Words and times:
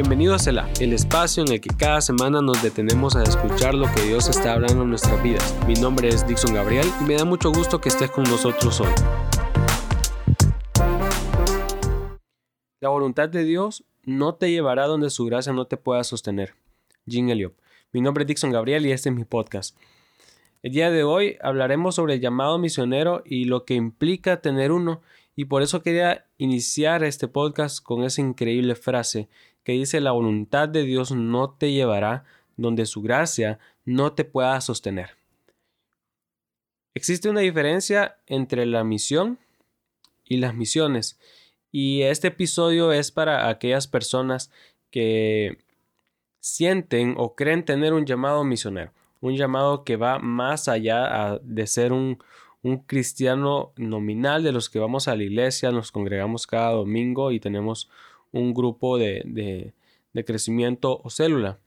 Bienvenido 0.00 0.34
a 0.34 0.38
Selah, 0.38 0.66
el 0.80 0.94
espacio 0.94 1.44
en 1.44 1.52
el 1.52 1.60
que 1.60 1.68
cada 1.76 2.00
semana 2.00 2.40
nos 2.40 2.62
detenemos 2.62 3.16
a 3.16 3.22
escuchar 3.22 3.74
lo 3.74 3.84
que 3.92 4.00
Dios 4.00 4.30
está 4.30 4.54
hablando 4.54 4.82
en 4.82 4.88
nuestras 4.88 5.22
vidas. 5.22 5.54
Mi 5.66 5.74
nombre 5.74 6.08
es 6.08 6.26
Dixon 6.26 6.54
Gabriel 6.54 6.86
y 7.02 7.04
me 7.04 7.16
da 7.16 7.26
mucho 7.26 7.52
gusto 7.52 7.82
que 7.82 7.90
estés 7.90 8.10
con 8.10 8.24
nosotros 8.24 8.80
hoy. 8.80 8.88
La 12.80 12.88
voluntad 12.88 13.28
de 13.28 13.44
Dios 13.44 13.84
no 14.02 14.36
te 14.36 14.50
llevará 14.50 14.86
donde 14.86 15.10
su 15.10 15.26
gracia 15.26 15.52
no 15.52 15.66
te 15.66 15.76
pueda 15.76 16.02
sostener. 16.02 16.54
Jim 17.06 17.28
Elliot. 17.28 17.52
Mi 17.92 18.00
nombre 18.00 18.22
es 18.22 18.28
Dixon 18.28 18.52
Gabriel 18.52 18.86
y 18.86 18.92
este 18.92 19.10
es 19.10 19.14
mi 19.14 19.26
podcast. 19.26 19.76
El 20.62 20.72
día 20.72 20.90
de 20.90 21.04
hoy 21.04 21.36
hablaremos 21.42 21.96
sobre 21.96 22.14
el 22.14 22.20
llamado 22.22 22.58
misionero 22.58 23.22
y 23.26 23.44
lo 23.44 23.66
que 23.66 23.74
implica 23.74 24.40
tener 24.40 24.72
uno 24.72 25.02
y 25.36 25.44
por 25.44 25.62
eso 25.62 25.82
quería 25.82 26.26
iniciar 26.38 27.04
este 27.04 27.28
podcast 27.28 27.82
con 27.82 28.02
esa 28.02 28.20
increíble 28.20 28.74
frase 28.74 29.28
que 29.70 29.74
dice 29.76 30.00
la 30.00 30.10
voluntad 30.10 30.68
de 30.68 30.82
Dios 30.82 31.12
no 31.12 31.50
te 31.50 31.70
llevará 31.70 32.24
donde 32.56 32.86
su 32.86 33.02
gracia 33.02 33.60
no 33.84 34.14
te 34.14 34.24
pueda 34.24 34.60
sostener. 34.60 35.10
Existe 36.92 37.30
una 37.30 37.38
diferencia 37.38 38.18
entre 38.26 38.66
la 38.66 38.82
misión 38.82 39.38
y 40.24 40.38
las 40.38 40.56
misiones 40.56 41.20
y 41.70 42.02
este 42.02 42.28
episodio 42.28 42.90
es 42.90 43.12
para 43.12 43.48
aquellas 43.48 43.86
personas 43.86 44.50
que 44.90 45.58
sienten 46.40 47.14
o 47.16 47.36
creen 47.36 47.64
tener 47.64 47.92
un 47.92 48.06
llamado 48.06 48.42
misionero, 48.42 48.92
un 49.20 49.36
llamado 49.36 49.84
que 49.84 49.94
va 49.94 50.18
más 50.18 50.66
allá 50.66 51.38
de 51.44 51.68
ser 51.68 51.92
un, 51.92 52.18
un 52.62 52.78
cristiano 52.78 53.72
nominal 53.76 54.42
de 54.42 54.50
los 54.50 54.68
que 54.68 54.80
vamos 54.80 55.06
a 55.06 55.14
la 55.14 55.22
iglesia, 55.22 55.70
nos 55.70 55.92
congregamos 55.92 56.48
cada 56.48 56.72
domingo 56.72 57.30
y 57.30 57.38
tenemos 57.38 57.88
un 58.32 58.54
grupo 58.54 58.98
de, 58.98 59.22
de, 59.24 60.24
crecimiento 60.24 61.00
o 61.02 61.10
célula. 61.10 61.58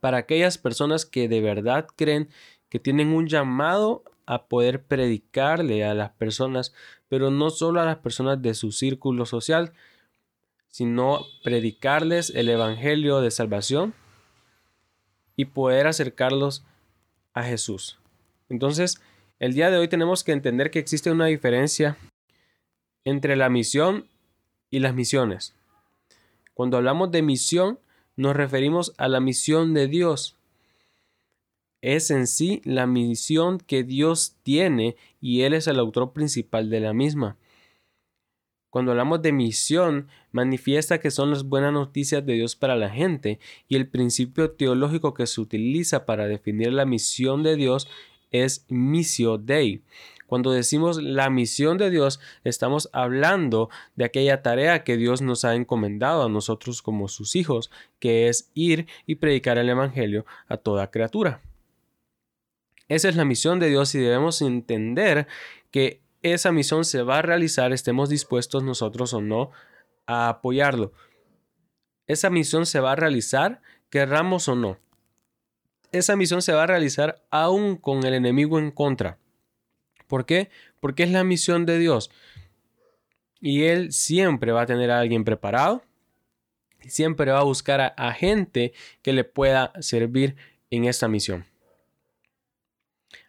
Para 0.00 0.18
aquellas 0.18 0.58
personas 0.58 1.04
que 1.04 1.28
de 1.28 1.40
verdad 1.40 1.86
creen 1.96 2.28
que 2.68 2.78
tienen 2.78 3.08
un 3.08 3.26
llamado 3.26 4.04
a 4.26 4.46
poder 4.46 4.82
predicarle 4.84 5.84
a 5.84 5.94
las 5.94 6.10
personas, 6.10 6.74
pero 7.08 7.30
no 7.30 7.50
solo 7.50 7.80
a 7.80 7.84
las 7.84 7.96
personas 7.98 8.40
de 8.42 8.54
su 8.54 8.72
círculo 8.72 9.26
social, 9.26 9.72
sino 10.68 11.20
predicarles 11.42 12.30
el 12.30 12.48
Evangelio 12.48 13.20
de 13.20 13.30
salvación 13.30 13.94
y 15.34 15.46
poder 15.46 15.86
acercarlos 15.86 16.64
a 17.32 17.42
Jesús. 17.42 17.98
Entonces, 18.48 19.00
el 19.38 19.54
día 19.54 19.70
de 19.70 19.78
hoy 19.78 19.88
tenemos 19.88 20.24
que 20.24 20.32
entender 20.32 20.70
que 20.70 20.78
existe 20.78 21.10
una 21.10 21.26
diferencia 21.26 21.96
entre 23.04 23.36
la 23.36 23.48
misión 23.48 24.08
y 24.70 24.80
las 24.80 24.94
misiones. 24.94 25.54
Cuando 26.54 26.76
hablamos 26.76 27.10
de 27.10 27.22
misión, 27.22 27.78
nos 28.16 28.34
referimos 28.34 28.92
a 28.98 29.08
la 29.08 29.20
misión 29.20 29.74
de 29.74 29.86
Dios. 29.86 30.36
Es 31.80 32.10
en 32.10 32.26
sí 32.26 32.60
la 32.64 32.86
misión 32.86 33.58
que 33.58 33.84
Dios 33.84 34.36
tiene 34.42 34.96
y 35.20 35.42
Él 35.42 35.54
es 35.54 35.68
el 35.68 35.78
autor 35.78 36.12
principal 36.12 36.68
de 36.70 36.80
la 36.80 36.92
misma. 36.92 37.36
Cuando 38.70 38.90
hablamos 38.90 39.22
de 39.22 39.32
misión, 39.32 40.08
manifiesta 40.30 41.00
que 41.00 41.10
son 41.10 41.30
las 41.30 41.44
buenas 41.44 41.72
noticias 41.72 42.26
de 42.26 42.34
Dios 42.34 42.54
para 42.54 42.76
la 42.76 42.90
gente 42.90 43.38
y 43.66 43.76
el 43.76 43.88
principio 43.88 44.50
teológico 44.50 45.14
que 45.14 45.26
se 45.26 45.40
utiliza 45.40 46.04
para 46.04 46.26
definir 46.26 46.72
la 46.72 46.84
misión 46.84 47.42
de 47.42 47.56
Dios 47.56 47.88
es 48.30 48.66
missio 48.68 49.38
Dei. 49.38 49.82
Cuando 50.28 50.52
decimos 50.52 51.02
la 51.02 51.28
misión 51.28 51.78
de 51.78 51.90
Dios, 51.90 52.20
estamos 52.44 52.88
hablando 52.92 53.68
de 53.96 54.04
aquella 54.04 54.42
tarea 54.42 54.84
que 54.84 54.96
Dios 54.96 55.22
nos 55.22 55.44
ha 55.44 55.56
encomendado 55.56 56.22
a 56.22 56.28
nosotros 56.28 56.82
como 56.82 57.08
sus 57.08 57.34
hijos, 57.34 57.72
que 57.98 58.28
es 58.28 58.50
ir 58.54 58.86
y 59.06 59.16
predicar 59.16 59.58
el 59.58 59.68
Evangelio 59.68 60.24
a 60.46 60.58
toda 60.58 60.90
criatura. 60.90 61.40
Esa 62.88 63.08
es 63.08 63.16
la 63.16 63.24
misión 63.24 63.58
de 63.58 63.70
Dios 63.70 63.94
y 63.94 63.98
debemos 63.98 64.40
entender 64.42 65.26
que 65.70 66.02
esa 66.22 66.52
misión 66.52 66.84
se 66.84 67.02
va 67.02 67.18
a 67.18 67.22
realizar, 67.22 67.72
estemos 67.72 68.08
dispuestos 68.08 68.62
nosotros 68.62 69.14
o 69.14 69.20
no 69.20 69.50
a 70.06 70.28
apoyarlo. 70.28 70.92
Esa 72.06 72.30
misión 72.30 72.66
se 72.66 72.80
va 72.80 72.92
a 72.92 72.96
realizar, 72.96 73.62
querramos 73.90 74.46
o 74.48 74.54
no 74.54 74.78
esa 75.92 76.16
misión 76.16 76.42
se 76.42 76.52
va 76.52 76.64
a 76.64 76.66
realizar 76.66 77.22
aún 77.30 77.76
con 77.76 78.04
el 78.04 78.14
enemigo 78.14 78.58
en 78.58 78.70
contra. 78.70 79.18
¿Por 80.08 80.26
qué? 80.26 80.50
Porque 80.80 81.04
es 81.04 81.10
la 81.10 81.22
misión 81.22 81.64
de 81.66 81.78
Dios. 81.78 82.10
Y 83.40 83.64
Él 83.64 83.92
siempre 83.92 84.50
va 84.50 84.62
a 84.62 84.66
tener 84.66 84.90
a 84.90 84.98
alguien 84.98 85.22
preparado. 85.22 85.84
Siempre 86.80 87.30
va 87.30 87.38
a 87.38 87.44
buscar 87.44 87.80
a, 87.80 87.86
a 87.88 88.12
gente 88.12 88.72
que 89.02 89.12
le 89.12 89.22
pueda 89.22 89.72
servir 89.80 90.34
en 90.70 90.84
esta 90.84 91.06
misión. 91.06 91.44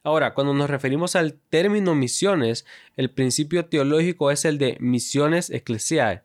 Ahora, 0.01 0.34
cuando 0.34 0.53
nos 0.56 0.69
referimos 0.69 1.16
al 1.16 1.34
término 1.34 1.94
misiones, 1.94 2.66
el 2.95 3.12
principio 3.12 3.68
teológico 3.68 4.31
es 4.31 4.45
el 4.45 4.57
de 4.57 4.78
misiones 4.79 5.51
eclesiales 5.51 6.23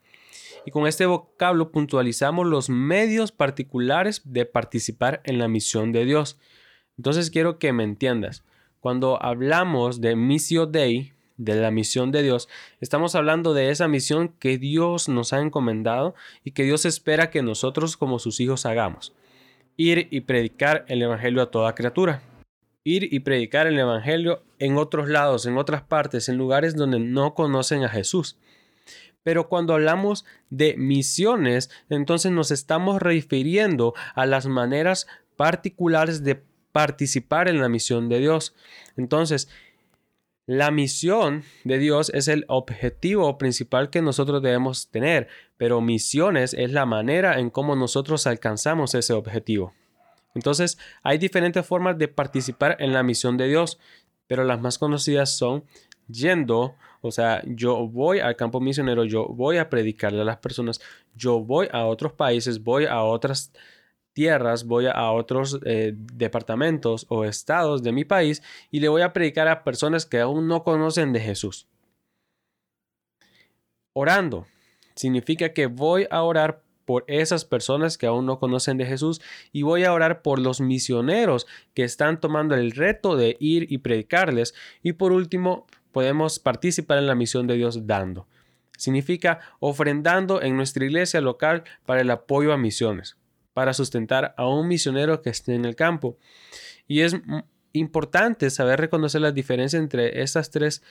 y 0.65 0.71
con 0.71 0.87
este 0.87 1.07
vocablo 1.07 1.71
puntualizamos 1.71 2.47
los 2.47 2.69
medios 2.69 3.33
particulares 3.33 4.23
de 4.25 4.47
participar 4.47 5.21
en 5.25 5.39
la 5.39 5.49
misión 5.49 5.93
de 5.93 6.05
Dios. 6.05 6.39
Entonces 6.97 7.31
quiero 7.31 7.59
que 7.59 7.73
me 7.73 7.85
entiendas. 7.85 8.45
Cuando 8.85 9.19
hablamos 9.23 10.03
de 10.03 10.15
Missio 10.15 10.67
Dei, 10.67 11.15
de 11.39 11.55
la 11.55 11.71
misión 11.71 12.13
de 12.13 12.23
Dios, 12.23 12.51
estamos 12.83 13.15
hablando 13.15 13.55
de 13.55 13.71
esa 13.71 13.89
misión 13.89 14.29
que 14.39 14.59
Dios 14.59 15.09
nos 15.09 15.33
ha 15.33 15.41
encomendado 15.41 16.15
y 16.45 16.51
que 16.51 16.65
Dios 16.65 16.85
espera 16.85 17.31
que 17.31 17.41
nosotros 17.41 17.97
como 17.97 18.19
sus 18.19 18.41
hijos 18.41 18.67
hagamos. 18.67 19.15
Ir 19.79 20.09
y 20.11 20.21
predicar 20.21 20.85
el 20.89 21.01
Evangelio 21.01 21.41
a 21.41 21.51
toda 21.51 21.75
criatura. 21.75 22.21
Ir 22.85 23.09
y 23.11 23.21
predicar 23.21 23.67
el 23.67 23.79
Evangelio 23.79 24.43
en 24.59 24.77
otros 24.77 25.09
lados, 25.09 25.47
en 25.47 25.57
otras 25.57 25.81
partes, 25.81 26.29
en 26.29 26.37
lugares 26.37 26.77
donde 26.77 26.99
no 26.99 27.33
conocen 27.33 27.85
a 27.85 27.89
Jesús. 27.89 28.37
Pero 29.23 29.49
cuando 29.49 29.73
hablamos 29.73 30.27
de 30.51 30.77
misiones, 30.77 31.71
entonces 31.89 32.33
nos 32.33 32.51
estamos 32.51 33.01
refiriendo 33.01 33.95
a 34.15 34.27
las 34.27 34.45
maneras 34.45 35.07
particulares 35.37 36.23
de 36.23 36.43
participar 36.75 37.47
en 37.47 37.61
la 37.61 37.69
misión 37.69 38.09
de 38.09 38.19
Dios. 38.19 38.53
Entonces, 38.97 39.49
la 40.45 40.73
misión 40.73 41.45
de 41.63 41.79
Dios 41.79 42.11
es 42.13 42.27
el 42.27 42.45
objetivo 42.49 43.39
principal 43.39 43.91
que 43.91 44.03
nosotros 44.03 44.43
debemos 44.43 44.89
tener, 44.91 45.29
pero 45.57 45.81
misiones 45.81 46.53
es 46.53 46.73
la 46.73 46.85
manera 46.85 47.39
en 47.39 47.51
cómo 47.51 47.77
nosotros 47.77 48.27
alcanzamos 48.27 48.97
ese 48.97 49.13
objetivo. 49.13 49.73
Entonces, 50.35 50.77
hay 51.05 51.19
diferentes 51.19 51.65
formas 51.65 51.97
de 51.97 52.09
participar 52.09 52.77
en 52.81 52.93
la 52.93 53.05
misión 53.05 53.37
de 53.37 53.47
Dios, 53.47 53.79
pero 54.27 54.43
las 54.43 54.61
más 54.61 54.77
conocidas 54.77 55.37
son 55.37 55.63
yendo, 56.09 56.75
o 57.03 57.13
sea, 57.13 57.41
yo 57.47 57.87
voy 57.87 58.19
al 58.19 58.35
campo 58.35 58.61
misionero, 58.61 59.05
yo 59.05 59.29
voy 59.29 59.59
a 59.59 59.71
predicarle 59.71 60.23
a 60.23 60.25
las 60.25 60.39
personas, 60.39 60.81
yo 61.15 61.39
voy 61.39 61.69
a 61.71 61.87
otros 61.87 62.15
países, 62.15 62.65
voy 62.65 62.87
a 62.87 63.01
otras 63.05 63.53
tierras, 64.15 64.65
voy 64.65 64.87
a 64.87 65.11
otros 65.11 65.61
eh, 65.65 65.93
departamentos 65.95 67.05
o 67.11 67.25
estados 67.25 67.83
de 67.83 67.93
mi 67.93 68.05
país 68.05 68.43
y 68.71 68.81
le 68.81 68.89
voy 68.89 69.03
a 69.03 69.13
predicar 69.13 69.49
a 69.49 69.65
personas 69.65 70.07
que 70.07 70.21
aún 70.21 70.49
no 70.49 70.65
conocen 70.65 71.13
de 71.13 71.21
Jesús. 71.21 71.69
Orando 73.93 74.47
significa 74.95 75.53
que 75.53 75.67
voy 75.67 76.07
a 76.11 76.23
orar 76.23 76.63
por 76.85 77.05
esas 77.07 77.45
personas 77.45 77.99
que 77.99 78.07
aún 78.07 78.27
no 78.27 78.39
conocen 78.39 78.77
de 78.77 78.87
Jesús 78.87 79.21
y 79.53 79.63
voy 79.63 79.85
a 79.85 79.93
orar 79.93 80.23
por 80.23 80.39
los 80.39 80.61
misioneros 80.61 81.47
que 81.75 81.85
están 81.85 82.21
tomando 82.21 82.55
el 82.55 82.73
reto 82.73 83.17
de 83.17 83.37
ir 83.41 83.71
y 83.71 83.79
predicarles 83.79 84.55
y 84.83 84.93
por 84.93 85.13
último 85.13 85.67
podemos 85.93 86.39
participar 86.39 86.99
en 86.99 87.07
la 87.07 87.15
misión 87.15 87.47
de 87.47 87.55
Dios 87.55 87.87
dando. 87.87 88.27
Significa 88.77 89.41
ofrendando 89.61 90.43
en 90.43 90.57
nuestra 90.57 90.85
iglesia 90.85 91.21
local 91.21 91.65
para 91.87 92.01
el 92.01 92.11
apoyo 92.11 92.53
a 92.53 92.59
misiones, 92.59 93.17
para 93.55 93.73
sustentar 93.73 94.35
a 94.37 94.47
un 94.47 94.69
misionero 94.69 95.23
que 95.23 95.31
esté 95.31 95.55
en 95.55 95.65
el 95.65 95.77
campo. 95.77 96.19
Y 96.87 97.01
es 97.01 97.17
importante 97.73 98.51
saber 98.51 98.81
reconocer 98.81 99.21
la 99.21 99.33
diferencia 99.33 99.79
entre 99.79 100.23
estas 100.23 100.51
tres 100.51 100.83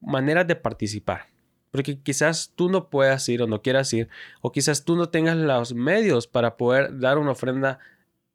maneras 0.00 0.46
de 0.46 0.56
participar. 0.56 1.28
Porque 1.70 2.00
quizás 2.00 2.52
tú 2.54 2.68
no 2.68 2.90
puedas 2.90 3.28
ir 3.28 3.42
o 3.42 3.46
no 3.46 3.62
quieras 3.62 3.92
ir, 3.92 4.08
o 4.40 4.52
quizás 4.52 4.84
tú 4.84 4.96
no 4.96 5.08
tengas 5.08 5.36
los 5.36 5.74
medios 5.74 6.26
para 6.26 6.56
poder 6.56 6.98
dar 6.98 7.18
una 7.18 7.32
ofrenda 7.32 7.78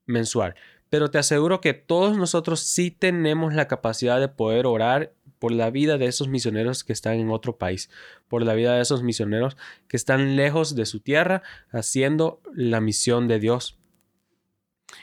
mensual. 0.06 0.56
Pero 0.94 1.10
te 1.10 1.18
aseguro 1.18 1.60
que 1.60 1.74
todos 1.74 2.20
nosotros 2.20 2.60
sí 2.60 2.92
tenemos 2.92 3.56
la 3.56 3.68
capacidad 3.68 4.20
de 4.20 4.28
poder 4.28 4.68
orar 4.68 5.12
por 5.40 5.52
la 5.52 5.72
vida 5.72 5.98
de 5.98 6.06
esos 6.06 6.28
misioneros 6.28 6.84
que 6.84 6.94
están 6.94 7.16
en 7.16 7.32
otro 7.32 7.58
país, 7.58 7.90
por 8.28 8.44
la 8.44 8.54
vida 8.54 8.76
de 8.76 8.84
esos 8.84 9.02
misioneros 9.02 9.58
que 9.88 9.98
están 9.98 10.36
lejos 10.36 10.76
de 10.76 10.86
su 10.86 11.00
tierra 11.00 11.42
haciendo 11.72 12.44
la 12.54 12.80
misión 12.80 13.28
de 13.28 13.40
Dios. 13.40 13.80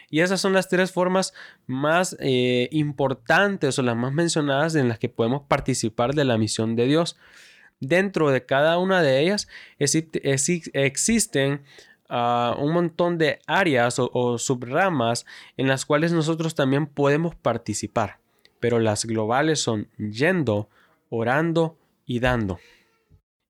Y 0.08 0.20
esas 0.20 0.40
son 0.40 0.52
las 0.52 0.68
tres 0.68 0.92
formas 0.92 1.34
más 1.66 2.16
eh, 2.20 2.68
importantes 2.70 3.76
o 3.76 3.82
las 3.82 3.96
más 3.96 4.12
mencionadas 4.12 4.76
en 4.76 4.88
las 4.88 5.00
que 5.00 5.08
podemos 5.08 5.42
participar 5.48 6.14
de 6.14 6.24
la 6.24 6.38
misión 6.38 6.76
de 6.76 6.86
Dios. 6.86 7.16
Dentro 7.80 8.30
de 8.30 8.46
cada 8.46 8.78
una 8.78 9.02
de 9.02 9.22
ellas 9.22 9.48
existen 9.76 11.64
un 12.10 12.72
montón 12.72 13.18
de 13.18 13.38
áreas 13.46 13.96
o, 13.98 14.38
subramas 14.38 15.26
en 15.56 15.68
las 15.68 15.86
cuales 15.86 16.12
nosotros 16.12 16.54
también 16.54 16.86
podemos 16.86 17.34
participar. 17.34 18.18
Pero 18.58 18.78
las 18.78 19.04
globales 19.04 19.62
son 19.62 19.88
yendo, 19.96 20.68
orando 21.08 21.78
y 22.04 22.20
dando. 22.20 22.58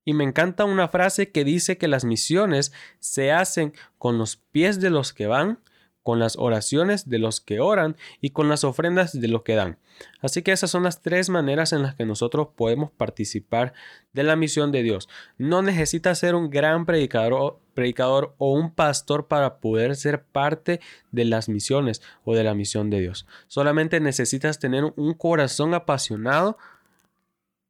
Y 0.05 0.15
me 0.15 0.25
encanta 0.25 0.65
una 0.65 0.89
frase 0.89 1.31
que 1.31 1.45
dice 1.45 1.79
que 1.79 1.89
las 1.89 2.05
misiones 2.05 2.73
se 2.99 3.33
hacen 3.33 3.73
con 3.99 4.19
los 4.19 4.37
pies 4.37 4.81
de 4.81 4.91
los 4.91 5.13
que 5.13 5.27
van 5.27 5.59
con 6.03 6.19
las 6.19 6.37
oraciones 6.37 7.09
de 7.09 7.19
los 7.19 7.41
que 7.41 7.61
oran 7.61 7.97
y 8.21 8.31
con 8.31 8.49
las 8.49 8.65
ofrendas 8.65 9.19
de 9.19 9.29
los 9.29 9.43
que 9.43 9.55
dan. 9.55 9.79
Así 10.21 10.43
que 10.43 10.53
esas 10.53 10.71
son 10.71 10.83
las 10.83 11.03
tres 11.03 11.29
maneras 11.29 11.73
en 11.73 11.83
las 11.83 11.95
que 11.95 12.07
nosotros 12.07 12.49
podemos 12.57 12.91
participar 12.91 13.75
de 14.13 14.23
la 14.23 14.37
misión 14.37 14.73
de 14.73 14.83
Dios. 14.83 15.09
No 15.37 15.63
necesitas 15.63 16.19
ser 16.19 16.35
un 16.35 16.49
gran 16.49 16.87
predicador, 16.87 17.61
predicador 17.75 18.35
o 18.39 18.53
un 18.53 18.75
pastor 18.75 19.29
para 19.29 19.59
poder 19.59 19.97
ser 19.97 20.23
parte 20.23 20.81
de 21.13 21.25
las 21.25 21.49
misiones 21.49 22.03
o 22.25 22.35
de 22.35 22.45
la 22.45 22.55
misión 22.55 22.89
de 22.91 23.01
Dios. 23.01 23.27
Solamente 23.47 24.01
necesitas 24.01 24.59
tener 24.59 24.85
un 24.97 25.15
corazón 25.15 25.75
apasionado 25.75 26.57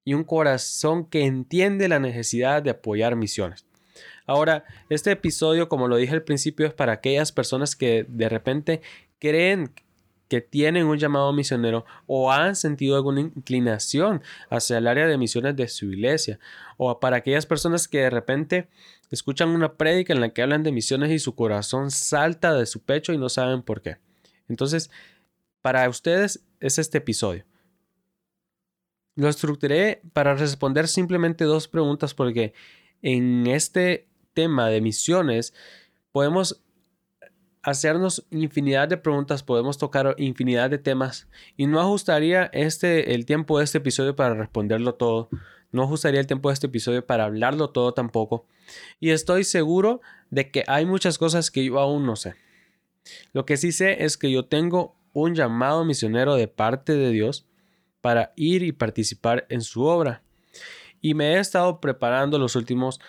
y 0.05 0.15
un 0.15 0.25
corazón 0.25 1.05
que 1.05 1.27
entiende 1.27 1.89
la 1.89 1.99
necesidad 1.99 2.63
de 2.63 2.71
apoyar 2.71 3.17
misiones. 3.17 3.67
Ahora, 4.31 4.63
este 4.89 5.11
episodio, 5.11 5.69
como 5.69 5.89
lo 5.89 5.97
dije 5.97 6.15
al 6.15 6.23
principio, 6.23 6.65
es 6.65 6.73
para 6.73 6.93
aquellas 6.93 7.33
personas 7.33 7.75
que 7.75 8.07
de 8.09 8.29
repente 8.29 8.81
creen 9.19 9.73
que 10.29 10.41
tienen 10.41 10.87
un 10.87 10.99
llamado 10.99 11.33
misionero 11.33 11.85
o 12.07 12.31
han 12.31 12.55
sentido 12.55 12.95
alguna 12.95 13.23
inclinación 13.23 14.23
hacia 14.49 14.79
el 14.79 14.87
área 14.87 15.09
de 15.09 15.19
misiones 15.19 15.57
de 15.57 15.67
su 15.67 15.87
iglesia, 15.87 16.39
o 16.77 17.01
para 17.01 17.17
aquellas 17.17 17.45
personas 17.45 17.89
que 17.89 18.03
de 18.03 18.11
repente 18.11 18.69
escuchan 19.11 19.49
una 19.49 19.73
prédica 19.73 20.13
en 20.13 20.21
la 20.21 20.29
que 20.29 20.43
hablan 20.43 20.63
de 20.63 20.71
misiones 20.71 21.11
y 21.11 21.19
su 21.19 21.35
corazón 21.35 21.91
salta 21.91 22.55
de 22.55 22.67
su 22.67 22.85
pecho 22.85 23.13
y 23.13 23.19
no 23.19 23.29
saben 23.29 23.63
por 23.63 23.83
qué. 23.83 23.97
Entonces, 24.49 24.93
para 25.61 25.89
ustedes 25.89 26.45
es 26.61 26.79
este 26.79 26.99
episodio. 26.99 27.47
Lo 29.17 29.29
estructuré 29.29 30.03
para 30.13 30.37
responder 30.37 30.87
simplemente 30.87 31.43
dos 31.43 31.67
preguntas 31.67 32.15
porque 32.15 32.55
en 33.03 33.49
este 33.49 34.07
tema 34.41 34.71
de 34.71 34.81
misiones, 34.81 35.53
podemos 36.13 36.63
hacernos 37.63 38.25
infinidad 38.31 38.89
de 38.89 38.97
preguntas, 38.97 39.43
podemos 39.43 39.77
tocar 39.77 40.15
infinidad 40.17 40.71
de 40.71 40.79
temas 40.79 41.29
y 41.59 41.67
no 41.67 41.79
ajustaría 41.79 42.45
este 42.55 43.15
el 43.15 43.27
tiempo 43.27 43.59
de 43.59 43.65
este 43.65 43.79
episodio 43.79 44.17
para 44.17 44.35
responderlo 44.35 44.95
todo. 44.95 45.29
No 45.73 45.83
ajustaría 45.83 46.21
el 46.21 46.27
tiempo 46.27 46.49
de 46.49 46.55
este 46.55 46.69
episodio 46.69 47.05
para 47.05 47.25
hablarlo 47.25 47.69
todo 47.69 47.93
tampoco. 47.93 48.47
Y 48.99 49.11
estoy 49.11 49.45
seguro 49.45 50.01
de 50.31 50.51
que 50.51 50.65
hay 50.67 50.87
muchas 50.87 51.19
cosas 51.19 51.51
que 51.51 51.63
yo 51.67 51.79
aún 51.79 52.07
no 52.07 52.17
sé. 52.17 52.35
Lo 53.35 53.45
que 53.45 53.59
sí 53.59 53.73
sé 53.73 54.05
es 54.05 54.17
que 54.17 54.31
yo 54.31 54.47
tengo 54.47 54.97
un 55.13 55.35
llamado 55.35 55.85
misionero 55.85 56.35
de 56.35 56.49
parte 56.49 56.95
de 56.95 57.11
Dios 57.11 57.47
para 58.01 58.33
ir 58.37 58.63
y 58.63 58.73
participar 58.73 59.47
en 59.51 59.61
su 59.61 59.85
obra. 59.85 60.23
Y 61.03 61.13
me 61.13 61.35
he 61.35 61.39
estado 61.39 61.79
preparando 61.81 62.39
los 62.39 62.57
últimos 62.57 63.01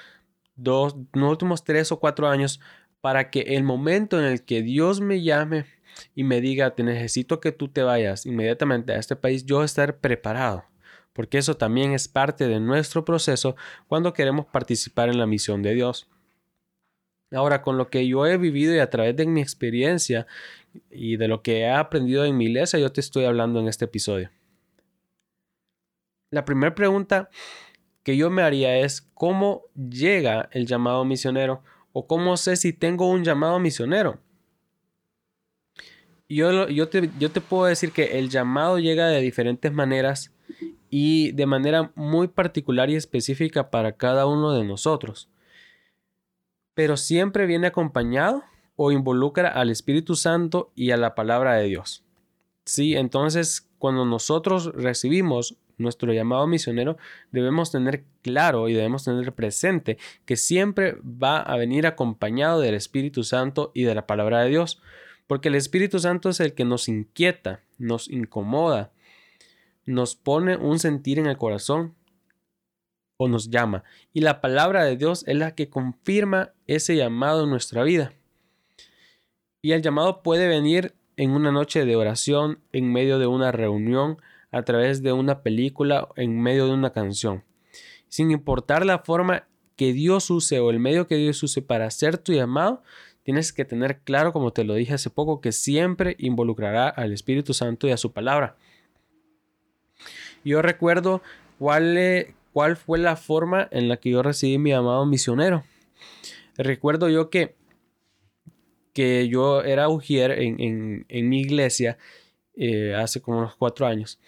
dos, 0.56 0.96
los 1.14 1.30
últimos 1.30 1.64
tres 1.64 1.92
o 1.92 2.00
cuatro 2.00 2.28
años 2.28 2.60
para 3.02 3.30
que 3.32 3.42
el 3.42 3.64
momento 3.64 4.20
en 4.20 4.26
el 4.26 4.44
que 4.46 4.62
Dios 4.62 5.02
me 5.02 5.22
llame 5.22 5.66
y 6.16 6.24
me 6.24 6.40
diga, 6.40 6.76
te 6.76 6.84
necesito 6.84 7.40
que 7.40 7.52
tú 7.52 7.68
te 7.68 7.84
vayas 7.84 8.26
inmediatamente 8.26 8.94
a 8.94 8.98
este 8.98 9.16
país, 9.16 9.46
yo 9.46 9.64
estar 9.64 9.98
preparado. 9.98 10.64
Porque 11.14 11.38
eso 11.38 11.58
también 11.58 11.92
es 11.92 12.08
parte 12.08 12.48
de 12.48 12.60
nuestro 12.60 13.04
proceso 13.04 13.56
cuando 13.88 14.14
queremos 14.14 14.46
participar 14.46 15.10
en 15.10 15.18
la 15.18 15.26
misión 15.26 15.62
de 15.62 15.74
Dios. 15.74 16.10
Ahora, 17.32 17.62
con 17.62 17.78
lo 17.78 17.90
que 17.90 18.08
yo 18.08 18.26
he 18.26 18.38
vivido 18.38 18.76
y 18.76 18.80
a 18.80 18.90
través 18.90 19.16
de 19.16 19.26
mi 19.26 19.42
experiencia 19.42 20.28
y 20.90 21.18
de 21.18 21.28
lo 21.28 21.42
que 21.42 21.60
he 21.60 21.70
aprendido 21.70 22.26
en 22.26 22.38
mi 22.38 22.46
iglesia, 22.46 22.80
yo 22.80 22.92
te 22.92 23.02
estoy 23.02 23.26
hablando 23.26 23.60
en 23.60 23.68
este 23.68 23.86
episodio. 23.86 24.30
La 26.30 26.46
primera 26.46 26.74
pregunta 26.76 27.30
que 28.04 28.18
yo 28.18 28.30
me 28.30 28.42
haría 28.42 28.78
es 28.78 29.02
cómo 29.14 29.64
llega 29.76 30.50
el 30.52 30.66
llamado 30.66 31.06
misionero 31.06 31.64
o 31.94 32.08
cómo 32.08 32.38
sé 32.38 32.56
si 32.56 32.74
tengo 32.74 33.10
un 33.10 33.24
llamado 33.24 33.60
misionero. 33.60 34.20
Yo, 36.28 36.70
yo, 36.70 36.88
te, 36.88 37.10
yo 37.20 37.32
te 37.32 37.42
puedo 37.42 37.66
decir 37.66 37.92
que 37.92 38.18
el 38.18 38.30
llamado 38.30 38.80
llega 38.80 39.08
de 39.08 39.20
diferentes 39.20 39.72
maneras 39.74 40.34
y 40.90 41.32
de 41.34 41.46
manera 41.46 41.92
muy 41.96 42.28
particular 42.28 42.90
y 42.90 42.96
específica 42.96 43.70
para 43.70 43.94
cada 43.94 44.26
uno 44.26 44.54
de 44.54 44.64
nosotros. 44.64 45.30
Pero 46.74 46.96
siempre 46.96 47.46
viene 47.46 47.68
acompañado 47.68 48.44
o 48.76 48.92
involucra 48.92 49.50
al 49.50 49.70
Espíritu 49.70 50.16
Santo 50.16 50.72
y 50.74 50.92
a 50.92 50.98
la 50.98 51.16
palabra 51.16 51.56
de 51.56 51.68
Dios. 51.68 52.04
Sí, 52.66 52.96
entonces 52.96 53.70
cuando 53.78 54.06
nosotros 54.06 54.72
recibimos 54.74 55.58
nuestro 55.82 56.14
llamado 56.14 56.48
misionero, 56.48 56.98
debemos 57.32 57.72
tener 57.72 58.04
claro 58.22 58.70
y 58.70 58.74
debemos 58.74 59.04
tener 59.04 59.34
presente 59.34 59.98
que 60.26 60.36
siempre 60.36 60.98
va 61.02 61.40
a 61.40 61.58
venir 61.58 61.88
acompañado 61.88 62.62
del 62.62 62.76
Espíritu 62.76 63.24
Santo 63.24 63.72
y 63.74 63.84
de 63.84 63.96
la 63.96 64.08
palabra 64.08 64.42
de 64.42 64.50
Dios, 64.50 64.82
porque 65.28 65.50
el 65.50 65.56
Espíritu 65.56 66.00
Santo 66.00 66.30
es 66.30 66.40
el 66.40 66.54
que 66.54 66.66
nos 66.66 66.88
inquieta, 66.88 67.62
nos 67.78 68.10
incomoda, 68.10 68.92
nos 69.86 70.16
pone 70.16 70.58
un 70.58 70.80
sentir 70.80 71.20
en 71.20 71.28
el 71.28 71.38
corazón 71.38 71.96
o 73.18 73.28
nos 73.28 73.50
llama, 73.50 73.84
y 74.14 74.22
la 74.22 74.42
palabra 74.42 74.84
de 74.84 74.98
Dios 74.98 75.24
es 75.28 75.36
la 75.36 75.54
que 75.54 75.70
confirma 75.70 76.54
ese 76.68 76.96
llamado 76.96 77.44
en 77.44 77.52
nuestra 77.52 77.84
vida. 77.84 78.14
Y 79.62 79.74
el 79.74 79.84
llamado 79.84 80.24
puede 80.24 80.48
venir 80.48 80.96
en 81.18 81.32
una 81.32 81.52
noche 81.52 81.86
de 81.86 81.96
oración, 81.96 82.60
en 82.72 82.92
medio 82.92 83.20
de 83.20 83.28
una 83.28 83.52
reunión, 83.52 84.18
a 84.52 84.64
través 84.64 85.02
de 85.02 85.14
una 85.14 85.42
película, 85.42 86.10
en 86.16 86.42
medio 86.42 86.68
de 86.68 86.74
una 86.74 86.92
canción. 86.92 87.44
Sin 88.10 88.32
importar 88.32 88.86
la 88.86 89.00
forma 89.00 89.48
que 89.78 89.94
Dios 89.94 90.30
use 90.30 90.60
o 90.60 90.70
el 90.70 90.80
medio 90.80 91.08
que 91.08 91.16
Dios 91.16 91.42
use 91.42 91.62
para 91.62 91.86
hacer 91.86 92.18
tu 92.18 92.34
llamado, 92.34 92.84
tienes 93.24 93.54
que 93.54 93.66
tener 93.66 94.00
claro, 94.00 94.34
como 94.34 94.52
te 94.52 94.66
lo 94.66 94.76
dije 94.76 94.94
hace 94.94 95.10
poco, 95.10 95.40
que 95.40 95.54
siempre 95.54 96.16
involucrará 96.20 96.90
al 96.90 97.14
Espíritu 97.14 97.54
Santo 97.54 97.88
y 97.88 97.92
a 97.92 97.98
su 97.98 98.12
palabra. 98.12 98.58
Yo 100.44 100.62
recuerdo 100.62 101.22
cuál, 101.58 102.36
cuál 102.52 102.76
fue 102.76 103.00
la 103.00 103.16
forma 103.16 103.68
en 103.72 103.88
la 103.88 103.98
que 103.98 104.10
yo 104.10 104.22
recibí 104.22 104.58
mi 104.58 104.72
llamado 104.72 105.06
misionero. 105.06 105.64
Recuerdo 106.58 107.08
yo 107.10 107.30
que, 107.30 107.56
que 108.94 109.30
yo 109.30 109.64
era 109.64 109.88
ujier 109.88 110.32
en, 110.32 111.06
en 111.08 111.30
mi 111.30 111.40
iglesia 111.40 111.98
eh, 112.56 112.96
hace 112.96 113.22
como 113.22 113.40
unos 113.40 113.56
cuatro 113.56 113.86
años. 113.86 114.20